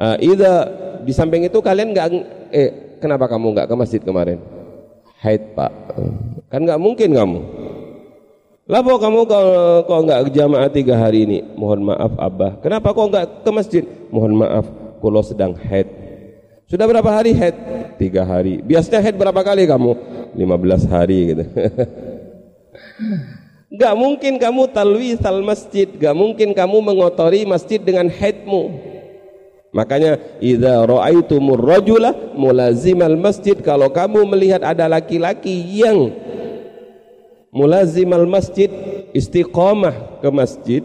[0.00, 2.06] uh, ida di samping itu kalian nggak
[2.52, 4.44] eh kenapa kamu nggak ke masjid kemarin?
[5.24, 5.72] Haid pak.
[6.52, 7.40] Kan nggak mungkin kamu.
[8.68, 9.44] Lapo kamu kok
[9.88, 11.38] kok nggak jamaah tiga hari ini?
[11.56, 12.60] Mohon maaf abah.
[12.60, 13.84] Kenapa kok nggak ke masjid?
[14.12, 14.66] Mohon maaf
[15.00, 15.88] kalau sedang haid.
[16.68, 17.56] Sudah berapa hari haid?
[17.96, 18.60] Tiga hari.
[18.60, 19.92] Biasanya haid berapa kali kamu?
[20.36, 21.44] 15 hari gitu.
[23.68, 28.96] Gak mungkin kamu talwisal masjid, gak mungkin kamu mengotori masjid dengan haidmu.
[29.68, 33.54] Makanya idza raaitumur rajula mulazimal masjid.
[33.60, 36.12] Kalau kamu melihat ada laki-laki yang
[37.52, 38.72] mulazimal masjid
[39.12, 40.82] istiqomah ke masjid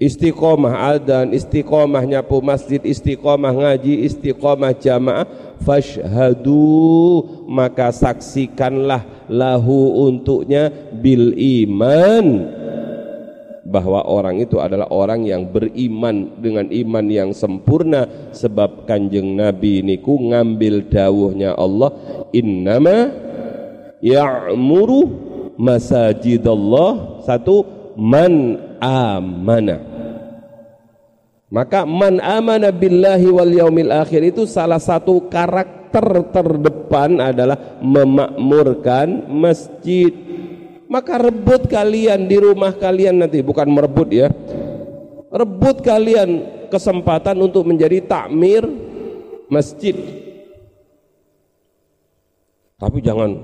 [0.00, 5.28] istiqomah adan, istiqomah nyapu masjid, istiqomah ngaji, istiqomah jamaah,
[5.60, 12.48] fashhadu maka saksikanlah lahu untuknya bil iman
[13.70, 20.18] bahwa orang itu adalah orang yang beriman dengan iman yang sempurna sebab kanjeng Nabi niku
[20.18, 21.94] ngambil dawuhnya Allah
[22.34, 23.14] innama
[24.02, 25.00] ya'muru
[25.54, 27.62] masajidallah satu
[27.94, 29.90] man amana
[31.50, 40.14] maka man amana billahi wal yaumil akhir itu salah satu karakter terdepan adalah memakmurkan masjid.
[40.90, 44.26] Maka rebut kalian di rumah kalian nanti bukan merebut ya.
[45.30, 48.66] Rebut kalian kesempatan untuk menjadi takmir
[49.46, 49.94] masjid.
[52.74, 53.38] Tapi jangan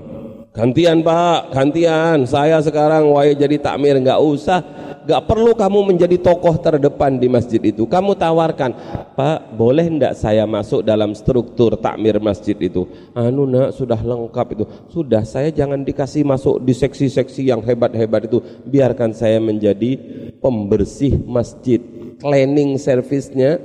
[0.57, 2.25] gantian Pak, gantian.
[2.25, 4.59] Saya sekarang wae jadi takmir nggak usah
[5.07, 7.87] Gak perlu kamu menjadi tokoh terdepan di masjid itu.
[7.87, 8.75] Kamu tawarkan,
[9.15, 12.83] Pak, boleh ndak saya masuk dalam struktur takmir masjid itu?
[13.15, 14.65] Anu nak, sudah lengkap itu.
[14.91, 18.43] Sudah, saya jangan dikasih masuk di seksi-seksi yang hebat-hebat itu.
[18.67, 19.95] Biarkan saya menjadi
[20.43, 21.79] pembersih masjid.
[22.19, 23.63] Cleaning service-nya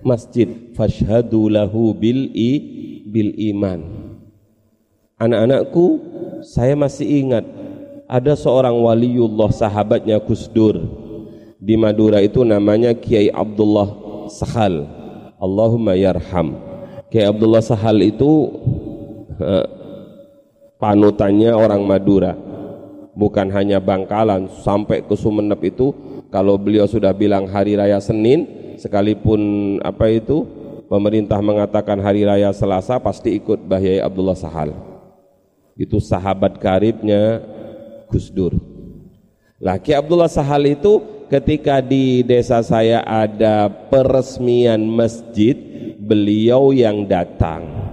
[0.00, 0.72] masjid.
[0.72, 2.50] Fashhadu lahu bil, i,
[3.04, 4.08] bil iman.
[5.20, 5.86] Anak-anakku,
[6.42, 7.44] saya masih ingat
[8.08, 10.80] ada seorang waliullah sahabatnya Gus Dur.
[11.58, 13.88] Di Madura itu namanya Kiai Abdullah
[14.30, 14.86] Sahal.
[15.36, 16.56] Allahumma yarham.
[17.12, 18.48] Kiai Abdullah Sahal itu
[19.42, 19.66] uh,
[20.80, 22.32] panutannya orang Madura.
[23.18, 25.90] Bukan hanya Bangkalan sampai ke Sumeneb itu
[26.30, 28.46] kalau beliau sudah bilang hari raya Senin
[28.78, 29.40] sekalipun
[29.82, 30.46] apa itu
[30.86, 34.87] pemerintah mengatakan hari raya Selasa pasti ikut Bahyai Abdullah Sahal
[35.78, 37.40] itu sahabat karibnya
[38.10, 38.58] Gus Dur.
[39.62, 41.00] Laki Abdullah Sahal itu
[41.30, 45.54] ketika di desa saya ada peresmian masjid,
[45.98, 47.88] beliau yang datang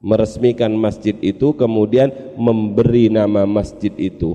[0.00, 4.32] meresmikan masjid itu kemudian memberi nama masjid itu.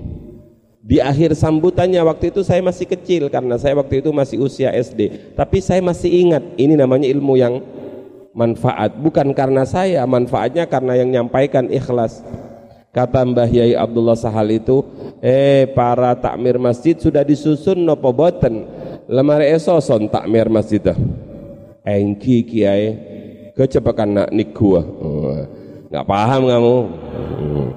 [0.86, 5.34] Di akhir sambutannya waktu itu saya masih kecil karena saya waktu itu masih usia SD,
[5.34, 7.58] tapi saya masih ingat ini namanya ilmu yang
[8.38, 12.22] manfaat bukan karena saya, manfaatnya karena yang nyampaikan ikhlas.
[12.96, 14.80] Kata Mbah Yai Abdullah Sahal itu,
[15.20, 18.64] eh para takmir masjid sudah disusun nopo boten.
[19.12, 20.96] Lemar esoson takmir masjid dah.
[21.84, 22.96] Engki kiai
[23.52, 24.80] kecepakan nak nikua.
[24.80, 25.44] Oh,
[25.92, 26.78] nggak paham kamu.
[27.36, 27.68] Hmm.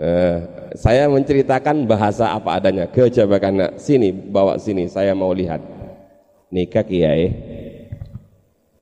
[0.00, 0.36] Eh,
[0.78, 2.86] saya menceritakan bahasa apa adanya.
[2.88, 4.86] Kecepakan nak sini bawa sini.
[4.86, 5.60] Saya mau lihat.
[6.54, 7.26] Nikah kiai.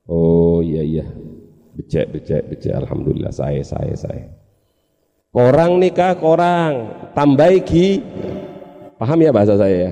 [0.05, 1.07] Oh iya iya.
[1.74, 2.76] Becek becek becek.
[2.76, 4.38] Alhamdulillah saya saya saya.
[5.29, 7.53] Korang nikah korang, tambah.
[8.99, 9.91] Paham ya bahasa saya ya?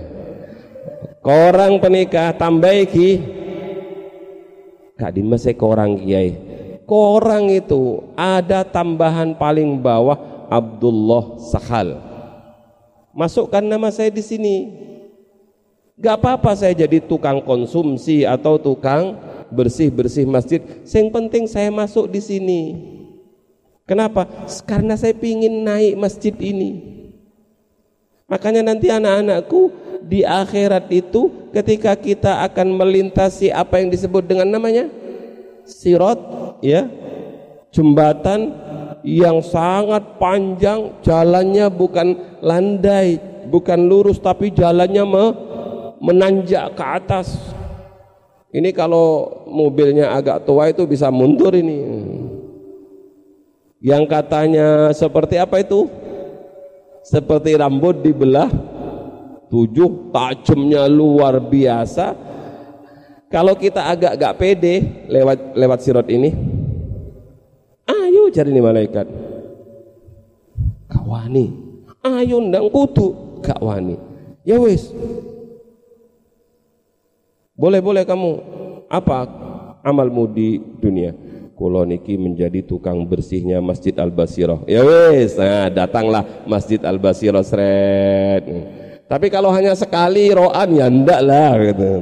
[1.20, 3.20] Korang penikah tambah iki.
[4.96, 6.32] Gak dimese korang kiai.
[6.88, 12.00] Korang itu ada tambahan paling bawah Abdullah Sahal.
[13.12, 14.56] Masukkan nama saya di sini.
[16.00, 19.20] Gak apa-apa saya jadi tukang konsumsi atau tukang
[19.52, 20.62] bersih-bersih masjid.
[20.86, 22.62] Yang penting saya masuk di sini.
[23.86, 24.26] Kenapa?
[24.66, 26.98] Karena saya ingin naik masjid ini.
[28.26, 29.70] Makanya nanti anak-anakku
[30.02, 34.90] di akhirat itu ketika kita akan melintasi apa yang disebut dengan namanya
[35.66, 36.18] sirot
[36.62, 36.86] ya
[37.74, 38.54] jembatan
[39.02, 43.18] yang sangat panjang jalannya bukan landai
[43.50, 45.24] bukan lurus tapi jalannya me
[46.02, 47.54] menanjak ke atas
[48.54, 51.78] ini kalau mobilnya agak tua itu bisa mundur ini
[53.80, 55.88] yang katanya seperti apa itu?
[57.06, 58.50] Seperti rambut dibelah
[59.46, 62.16] tujuh tajamnya luar biasa.
[63.30, 66.30] Kalau kita agak gak pede lewat lewat sirot ini
[67.86, 69.06] ayo cari nih malaikat.
[70.90, 71.46] Kawani
[72.02, 73.98] ayo ndang kudu gak wani.
[74.46, 74.90] Ya wis.
[77.54, 78.30] Boleh boleh kamu
[78.90, 79.26] apa
[79.82, 81.25] amalmu di dunia
[81.56, 84.60] kulo niki menjadi tukang bersihnya Masjid Al Basirah.
[84.68, 88.44] Ya wis, nah datanglah Masjid Al Basirah seret.
[89.08, 91.92] Tapi kalau hanya sekali roan ya ndak lah gitu.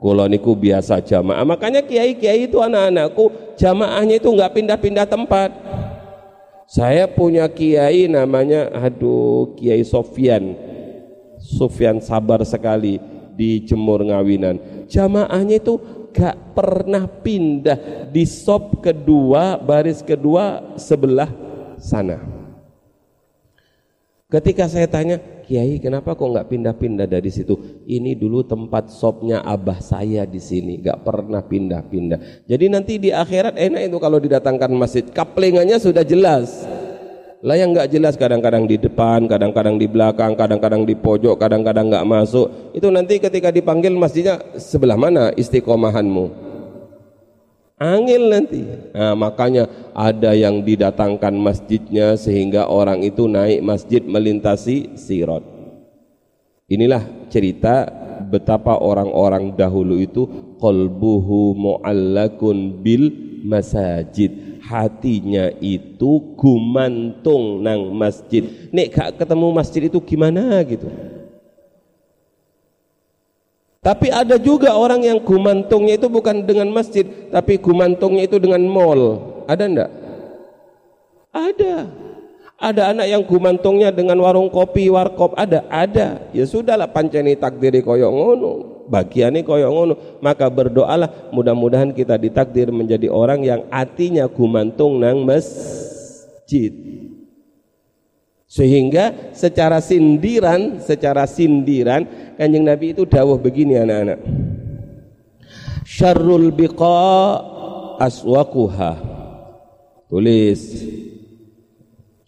[0.00, 1.44] Kulo niku biasa jamaah.
[1.44, 5.52] Makanya kiai-kiai itu anak-anakku jamaahnya itu nggak pindah-pindah tempat.
[6.66, 10.56] Saya punya kiai namanya aduh Kiai Sofyan.
[11.36, 12.96] Sofyan sabar sekali
[13.36, 14.86] di Jemur Ngawinan.
[14.88, 21.28] Jamaahnya itu gak pernah pindah di sop kedua baris kedua sebelah
[21.80, 22.20] sana.
[24.32, 27.84] Ketika saya tanya Kiai kenapa kok nggak pindah-pindah dari situ?
[27.84, 32.48] Ini dulu tempat sopnya abah saya di sini gak pernah pindah-pindah.
[32.48, 35.04] Jadi nanti di akhirat enak itu kalau didatangkan masjid.
[35.04, 36.64] Kaplingannya sudah jelas
[37.42, 42.06] lah yang nggak jelas kadang-kadang di depan, kadang-kadang di belakang, kadang-kadang di pojok, kadang-kadang nggak
[42.06, 42.70] masuk.
[42.70, 46.54] Itu nanti ketika dipanggil masjidnya sebelah mana istiqomahanmu?
[47.82, 48.62] Angin nanti.
[48.94, 55.42] Nah, makanya ada yang didatangkan masjidnya sehingga orang itu naik masjid melintasi sirot.
[56.70, 57.90] Inilah cerita
[58.22, 60.30] betapa orang-orang dahulu itu
[60.62, 63.10] qalbuhu mu'allakun bil
[63.42, 68.46] masajid hatinya itu gumantung nang masjid.
[68.70, 70.86] Nek gak ketemu masjid itu gimana gitu?
[73.82, 77.02] Tapi ada juga orang yang gumantungnya itu bukan dengan masjid
[77.34, 79.18] tapi gumantungnya itu dengan mall.
[79.50, 79.90] Ada ndak?
[81.34, 81.74] Ada.
[82.62, 85.34] Ada anak yang gumantungnya dengan warung kopi warkop.
[85.34, 86.30] Ada ada.
[86.30, 88.52] Ya sudahlah panceni takdiri koyok ngono
[88.92, 89.94] bagiannya koyok ngono.
[90.20, 96.76] Maka berdoalah mudah-mudahan kita ditakdir menjadi orang yang hatinya gumantung nang masjid.
[98.52, 102.04] Sehingga secara sindiran secara sindiran
[102.36, 104.20] kanjeng Nabi itu dawuh begini anak-anak.
[105.88, 107.00] Syarrul biqa
[107.96, 108.92] aswaquha.
[110.12, 110.60] Tulis.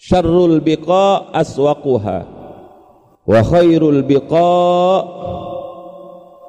[0.00, 2.24] Syarrul biqa aswaquha.
[3.24, 4.52] Wa khairul biqa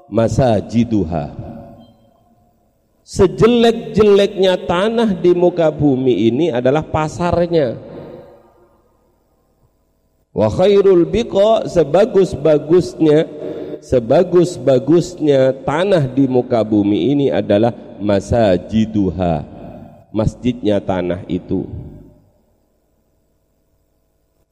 [0.10, 1.32] masajiduha.
[3.06, 7.78] Sejelek-jeleknya tanah di muka bumi ini adalah pasarnya.
[10.34, 13.30] Wa khairul biqa sebagus-bagusnya
[13.86, 19.46] sebagus-bagusnya tanah di muka bumi ini adalah masajiduha
[20.10, 21.70] masjidnya tanah itu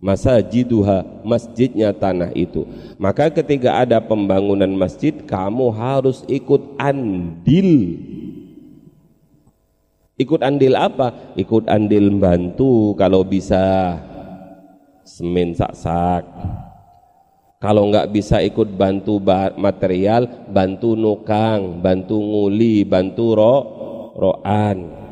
[0.03, 2.67] masajiduha masjidnya tanah itu.
[2.99, 7.95] Maka ketika ada pembangunan masjid kamu harus ikut andil.
[10.19, 11.33] Ikut andil apa?
[11.39, 13.97] Ikut andil bantu kalau bisa
[15.07, 16.27] semen sak-sak.
[17.63, 19.23] Kalau nggak bisa ikut bantu
[19.55, 23.55] material bantu nukang bantu nguli bantu ro
[24.19, 25.02] roan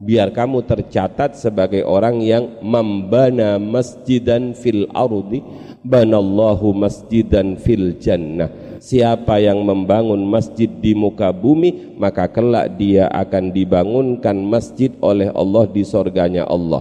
[0.00, 5.44] biar kamu tercatat sebagai orang yang membana masjidan fil ardi
[5.84, 8.48] banallahu masjidan fil jannah.
[8.80, 15.68] Siapa yang membangun masjid di muka bumi maka kelak dia akan dibangunkan masjid oleh Allah
[15.68, 16.80] di sorganya Allah.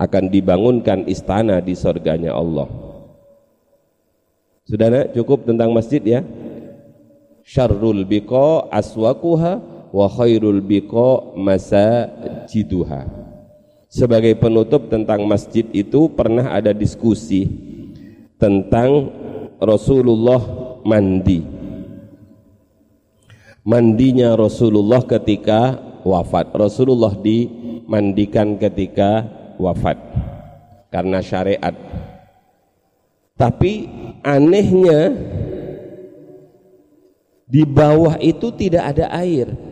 [0.00, 2.68] Akan dibangunkan istana di sorganya Allah.
[4.64, 5.06] Sudah nak?
[5.12, 6.20] Cukup tentang masjid ya?
[7.46, 13.08] Syarrul biqa aswakuha wa khairul biqa masajiduha.
[13.88, 17.48] Sebagai penutup tentang masjid itu pernah ada diskusi
[18.36, 19.08] tentang
[19.56, 20.42] Rasulullah
[20.84, 21.40] mandi.
[23.64, 26.52] Mandinya Rasulullah ketika wafat.
[26.52, 29.24] Rasulullah dimandikan ketika
[29.56, 29.96] wafat.
[30.92, 31.72] Karena syariat.
[33.32, 33.88] Tapi
[34.20, 35.16] anehnya
[37.48, 39.65] di bawah itu tidak ada air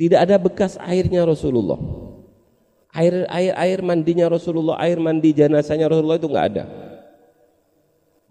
[0.00, 1.76] tidak ada bekas airnya Rasulullah.
[2.96, 6.64] Air air air mandinya Rasulullah, air mandi jenazahnya Rasulullah itu enggak ada.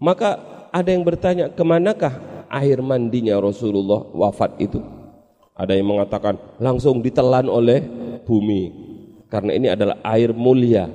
[0.02, 0.30] Maka
[0.74, 2.18] ada yang bertanya, ke manakah
[2.50, 4.82] air mandinya Rasulullah wafat itu?
[5.54, 7.86] Ada yang mengatakan langsung ditelan oleh
[8.26, 8.62] bumi
[9.30, 10.90] karena ini adalah air mulia.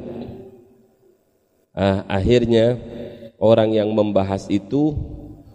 [1.71, 2.75] Ah, akhirnya
[3.39, 4.91] orang yang membahas itu,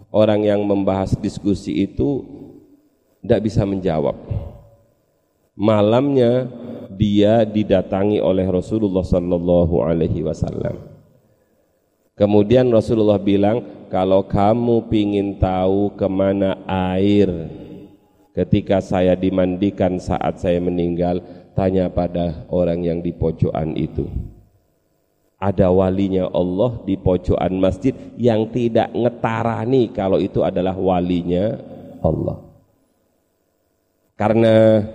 [0.09, 2.25] orang yang membahas diskusi itu
[3.21, 4.17] tidak bisa menjawab
[5.55, 6.47] malamnya
[6.91, 10.91] dia didatangi oleh Rasulullah sallallahu alaihi wasallam.
[12.13, 17.49] Kemudian Rasulullah bilang, kalau kamu pingin tahu ke mana air
[18.37, 21.23] ketika saya dimandikan saat saya meninggal,
[21.57, 24.05] tanya pada orang yang di pojokan itu.
[25.41, 31.57] Ada walinya Allah di pojokan masjid yang tidak ngetarani kalau itu adalah walinya
[32.05, 32.45] Allah.
[34.13, 34.85] Karena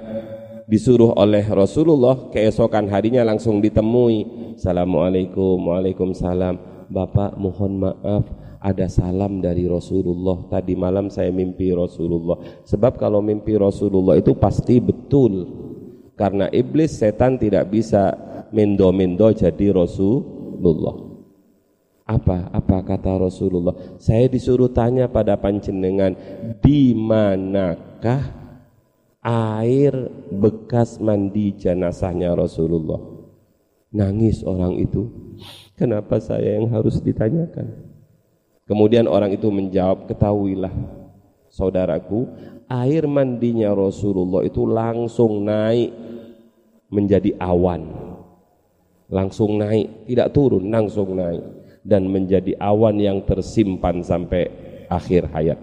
[0.66, 4.52] disuruh oleh Rasulullah keesokan harinya langsung ditemui.
[4.58, 6.86] Assalamualaikum Waalaikumsalam.
[6.90, 8.26] Bapak mohon maaf
[8.58, 10.46] ada salam dari Rasulullah.
[10.50, 12.66] Tadi malam saya mimpi Rasulullah.
[12.66, 15.46] Sebab kalau mimpi Rasulullah itu pasti betul.
[16.18, 18.14] Karena iblis setan tidak bisa
[18.50, 21.06] mendo-mendo jadi Rasulullah.
[22.06, 22.54] Apa?
[22.54, 23.98] Apa kata Rasulullah?
[23.98, 26.14] Saya disuruh tanya pada panjenengan
[26.62, 28.45] di manakah
[29.26, 29.90] air
[30.30, 33.02] bekas mandi jenazahnya Rasulullah.
[33.90, 35.10] Nangis orang itu.
[35.74, 37.74] Kenapa saya yang harus ditanyakan?
[38.66, 40.72] Kemudian orang itu menjawab, ketahuilah
[41.50, 42.26] saudaraku,
[42.70, 45.90] air mandinya Rasulullah itu langsung naik
[46.88, 47.82] menjadi awan.
[49.06, 51.42] Langsung naik, tidak turun, langsung naik
[51.86, 54.50] dan menjadi awan yang tersimpan sampai
[54.90, 55.58] akhir hayat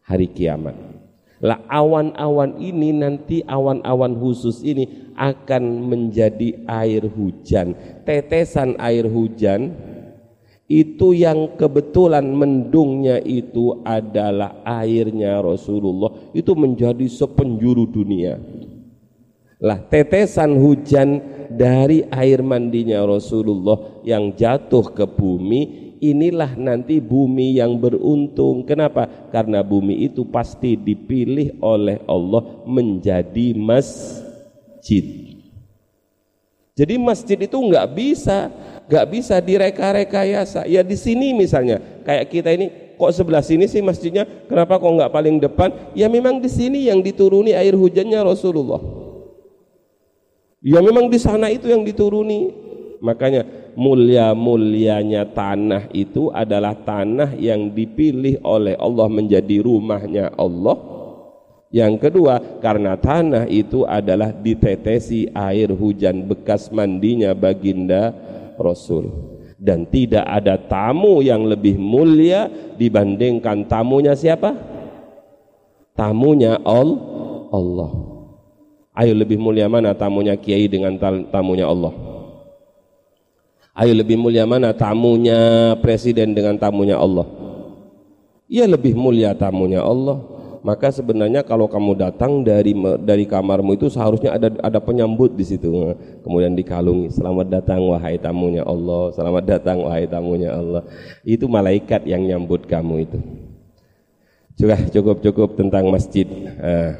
[0.00, 0.85] hari kiamat.
[1.44, 7.76] Lah awan-awan ini nanti awan-awan khusus ini akan menjadi air hujan.
[8.08, 9.76] Tetesan air hujan
[10.66, 18.40] itu yang kebetulan mendungnya itu adalah airnya Rasulullah itu menjadi sepenjuru dunia.
[19.60, 21.20] Lah tetesan hujan
[21.52, 28.64] dari air mandinya Rasulullah yang jatuh ke bumi inilah nanti bumi yang beruntung.
[28.66, 29.08] Kenapa?
[29.32, 35.04] Karena bumi itu pasti dipilih oleh Allah menjadi masjid.
[36.76, 38.52] Jadi masjid itu nggak bisa,
[38.86, 40.68] nggak bisa direka-rekayasa.
[40.68, 42.68] Ya di sini misalnya, kayak kita ini
[43.00, 45.72] kok sebelah sini sih masjidnya, kenapa kok nggak paling depan?
[45.96, 48.80] Ya memang di sini yang dituruni air hujannya Rasulullah.
[50.60, 52.66] Ya memang di sana itu yang dituruni
[53.00, 53.44] Makanya
[53.76, 60.96] mulia-mulianya tanah itu adalah tanah yang dipilih oleh Allah menjadi rumahnya Allah.
[61.68, 68.16] Yang kedua, karena tanah itu adalah ditetesi air hujan bekas mandinya baginda
[68.56, 69.12] Rasul.
[69.56, 72.48] Dan tidak ada tamu yang lebih mulia
[72.80, 74.56] dibandingkan tamunya siapa?
[75.96, 77.92] Tamunya Allah.
[78.96, 80.96] Ayo lebih mulia mana tamunya kiai dengan
[81.28, 82.05] tamunya Allah?
[83.76, 87.28] Ayo lebih mulia mana tamunya presiden dengan tamunya Allah?
[88.48, 90.16] Ya lebih mulia tamunya Allah.
[90.64, 92.74] Maka sebenarnya kalau kamu datang dari
[93.04, 95.70] dari kamarmu itu seharusnya ada ada penyambut di situ.
[96.24, 100.82] Kemudian dikalungi, selamat datang wahai tamunya Allah, selamat datang wahai tamunya Allah.
[101.22, 103.18] Itu malaikat yang nyambut kamu itu.
[104.56, 106.24] Sudah cukup-cukup tentang masjid.
[106.26, 106.96] Nah,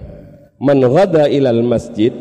[0.61, 0.79] man
[1.33, 2.12] ilal masjid,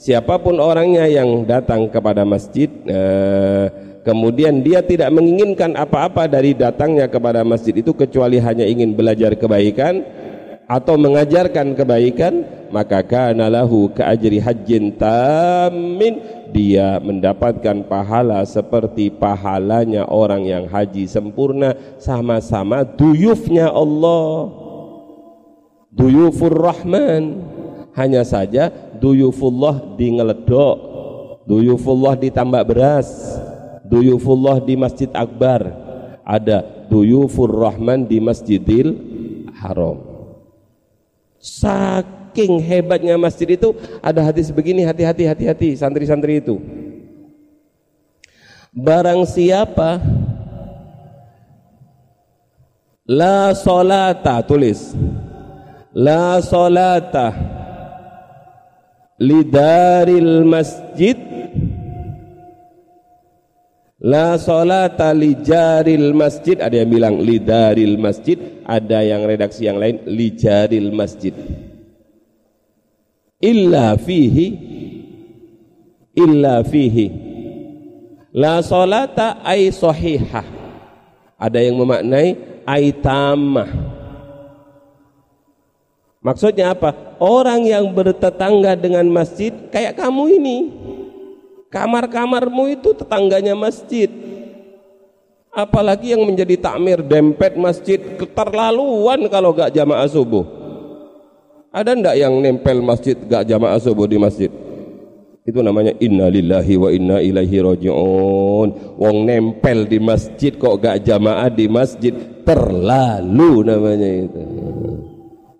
[0.00, 7.06] siapa pun orangnya yang datang kepada masjid, eh, kemudian dia tidak menginginkan apa-apa dari datangnya
[7.10, 10.04] kepada masjid itu kecuali hanya ingin belajar kebaikan
[10.68, 16.20] atau mengajarkan kebaikan maka kana lahu ajri hajjin tamin
[16.52, 24.48] dia mendapatkan pahala seperti pahalanya orang yang haji sempurna sama-sama duyufnya Allah.
[25.92, 27.44] Duyufur rahman.
[27.96, 28.70] Hanya saja
[29.02, 30.76] duyufullah di ngeledok
[31.48, 33.40] duyufullah ditambah beras
[33.88, 35.64] duyufullah di Masjid Akbar.
[36.28, 36.60] Ada
[36.92, 38.92] duyufur rahman di Masjidil
[39.56, 40.04] Haram.
[41.40, 43.72] Saking hebatnya masjid itu
[44.04, 46.60] ada hadis begini hati-hati hati-hati santri-santri itu.
[48.76, 50.02] Barang siapa
[53.08, 54.92] la solata tulis.
[55.96, 57.32] La solata.
[59.18, 61.18] Lidaril masjid
[63.98, 66.54] La solata li jaril masjid.
[66.54, 68.38] Ada yang bilang li daril masjid.
[68.62, 71.34] Ada yang redaksi yang lain li jaril masjid.
[73.42, 74.46] Illa fihi
[76.14, 77.06] illa fihi.
[78.38, 80.46] La solata ay sahihah.
[81.38, 83.70] Ada yang memaknai ay tamah.
[86.18, 87.18] Maksudnya apa?
[87.18, 90.56] Orang yang bertetangga dengan masjid kayak kamu ini
[91.68, 94.08] Kamar-kamarmu itu tetangganya masjid.
[95.52, 100.44] Apalagi yang menjadi takmir dempet masjid keterlaluan kalau gak jamaah subuh.
[101.68, 104.48] Ada ndak yang nempel masjid gak jamaah subuh di masjid?
[105.44, 108.68] Itu namanya innalillahi wa inna ilaihi rajiun.
[108.96, 112.16] Wong nempel di masjid kok gak jamaah di masjid
[112.48, 114.42] terlalu namanya itu.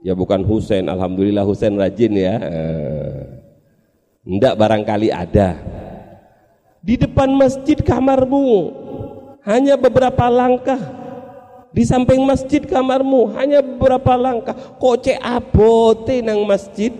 [0.00, 2.40] Ya bukan Husain, alhamdulillah Husain rajin ya.
[4.24, 5.56] Ndak barangkali ada
[6.82, 8.72] di depan masjid kamarmu.
[9.46, 10.78] Hanya beberapa langkah.
[11.72, 14.56] Di samping masjid kamarmu hanya beberapa langkah.
[14.56, 16.90] Kok cek abote nang masjid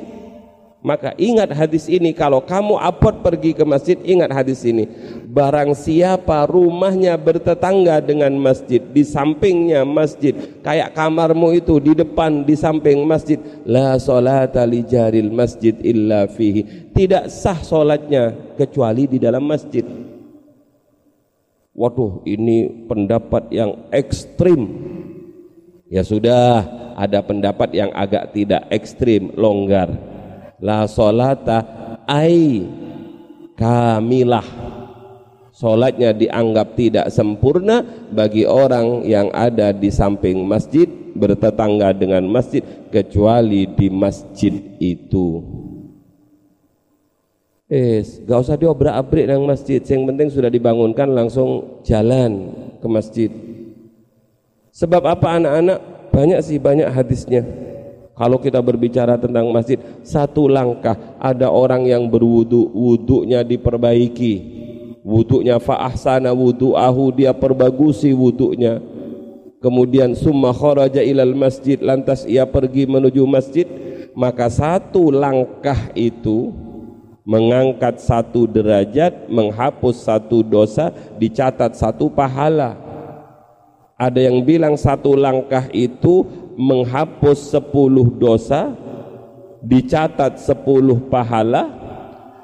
[0.89, 4.89] maka ingat hadis ini kalau kamu abot pergi ke masjid ingat hadis ini.
[5.29, 10.33] Barang siapa rumahnya bertetangga dengan masjid di sampingnya masjid
[10.65, 13.37] kayak kamarmu itu di depan di samping masjid
[13.69, 16.89] la salata li jaril masjid illa fihi.
[16.97, 19.85] Tidak sah solatnya kecuali di dalam masjid.
[21.77, 24.65] Waduh ini pendapat yang ekstrim.
[25.93, 26.65] Ya sudah
[26.97, 30.17] ada pendapat yang agak tidak ekstrim longgar
[30.63, 31.59] la solata
[32.07, 32.67] ai
[33.55, 34.79] kamilah
[35.59, 37.83] Solatnya dianggap tidak sempurna
[38.15, 40.87] bagi orang yang ada di samping masjid
[41.19, 42.63] bertetangga dengan masjid
[42.95, 45.43] kecuali di masjid itu.
[47.67, 49.83] Eh, gak usah diobrak-abrik dengan masjid.
[49.83, 53.31] Yang penting sudah dibangunkan langsung jalan ke masjid.
[54.71, 55.79] Sebab apa anak-anak?
[56.15, 57.43] Banyak sih banyak hadisnya.
[58.19, 64.59] Kalau kita berbicara tentang masjid, satu langkah ada orang yang berwudu, wudunya diperbaiki.
[65.07, 68.83] Wudunya fa'ahsana wudu'ahu, dia perbagusi wudunya.
[69.63, 73.67] Kemudian summa kharaja ilal masjid, lantas ia pergi menuju masjid,
[74.19, 76.51] maka satu langkah itu
[77.23, 80.91] mengangkat satu derajat, menghapus satu dosa,
[81.23, 82.75] dicatat satu pahala.
[83.99, 86.23] Ada yang bilang satu langkah itu
[86.59, 88.75] menghapus sepuluh dosa
[89.63, 91.71] dicatat sepuluh pahala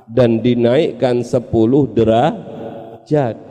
[0.06, 3.42] dan dinaikkan sepuluh derajat.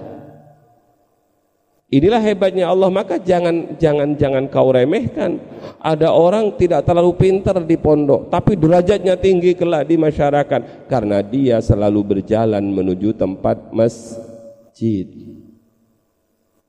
[1.93, 5.38] Inilah hebatnya Allah maka jangan jangan jangan kau remehkan.
[5.78, 11.61] Ada orang tidak terlalu pintar di pondok tapi derajatnya tinggi kelak di masyarakat karena dia
[11.61, 15.05] selalu berjalan menuju tempat masjid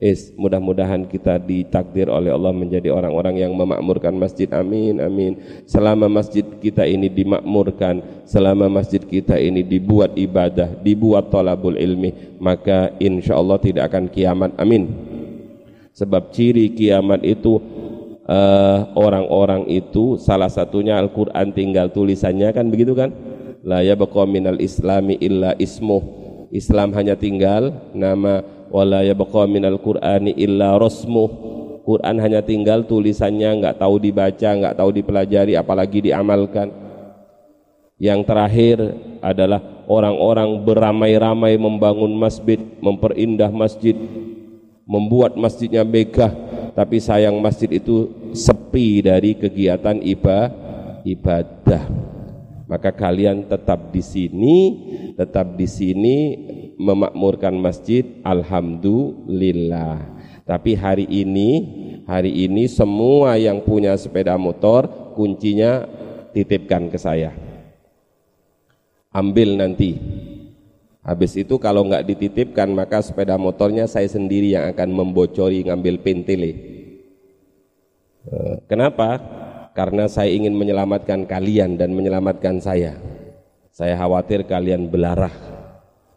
[0.05, 4.44] Is, mudah-mudahan kita ditakdir oleh Allah menjadi orang-orang yang memakmurkan masjid.
[4.52, 5.64] Amin, amin.
[5.64, 12.92] Selama masjid kita ini dimakmurkan, selama masjid kita ini dibuat ibadah, dibuat tolabul ilmi, maka
[13.00, 14.52] insya Allah tidak akan kiamat.
[14.61, 14.92] Amin.
[15.96, 17.57] Sebab ciri kiamat itu
[18.28, 23.09] eh, orang-orang uh, itu salah satunya Al-Quran tinggal tulisannya kan begitu kan?
[23.64, 23.80] La
[24.28, 26.20] minal islami illa ismuh.
[26.52, 28.44] Islam hanya tinggal nama
[28.75, 31.55] wala yabqa minal qur'ani illa rasmuh.
[31.87, 36.75] Quran hanya tinggal tulisannya nggak tahu dibaca nggak tahu dipelajari apalagi diamalkan.
[37.95, 38.77] Yang terakhir
[39.22, 43.95] adalah orang-orang beramai-ramai membangun masjid memperindah masjid
[44.83, 46.35] membuat masjidnya megah
[46.75, 50.03] tapi sayang masjid itu sepi dari kegiatan
[51.05, 51.85] ibadah.
[52.64, 54.59] Maka kalian tetap di sini
[55.14, 56.16] tetap di sini
[56.79, 60.01] memakmurkan masjid alhamdulillah.
[60.45, 61.51] Tapi hari ini
[62.05, 65.89] hari ini semua yang punya sepeda motor kuncinya
[66.37, 67.33] titipkan ke saya.
[69.14, 69.97] Ambil nanti.
[71.05, 76.53] Habis itu kalau nggak dititipkan maka sepeda motornya saya sendiri yang akan membocori ngambil pentile
[78.25, 79.20] eh, kenapa?
[79.75, 82.95] karena saya ingin menyelamatkan kalian dan menyelamatkan saya.
[83.75, 85.53] Saya khawatir kalian belarah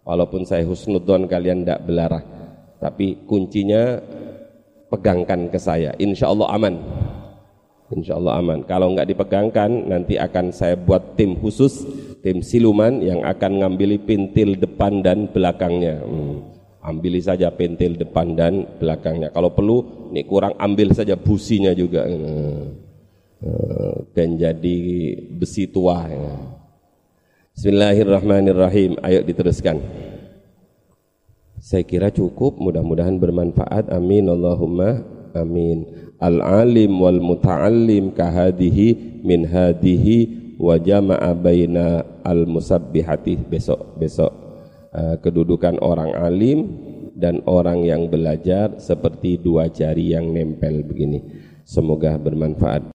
[0.08, 2.24] walaupun saya husnudon kalian tidak belarah
[2.80, 4.00] tapi kuncinya
[4.88, 6.76] pegangkan ke saya insya Allah aman
[7.88, 8.68] Insya Allah aman.
[8.68, 11.88] Kalau nggak dipegangkan, nanti akan saya buat tim khusus,
[12.20, 16.04] tim siluman yang akan ngambili pintil depan dan belakangnya.
[16.04, 16.52] Hmm.
[16.84, 19.32] Ambili saja pintil depan dan belakangnya.
[19.32, 22.04] Kalau perlu, nih kurang ambil saja businya juga.
[22.04, 22.76] Hmm.
[24.12, 24.80] Dan jadi
[25.32, 26.12] besi tua.
[27.58, 29.02] Bismillahirrahmanirrahim.
[29.02, 29.82] Ayo diteruskan.
[31.58, 33.90] Saya kira cukup, mudah-mudahan bermanfaat.
[33.90, 34.30] Amin.
[34.30, 35.02] Allahumma
[35.38, 35.86] amin
[36.18, 40.18] al-alim wal muta'allim kahadihi min hadihi
[40.58, 44.34] wa jama'a baina al-musabbihati besok besok
[44.94, 46.60] uh, kedudukan orang alim
[47.18, 51.22] dan orang yang belajar seperti dua jari yang nempel begini
[51.66, 52.90] semoga bermanfaat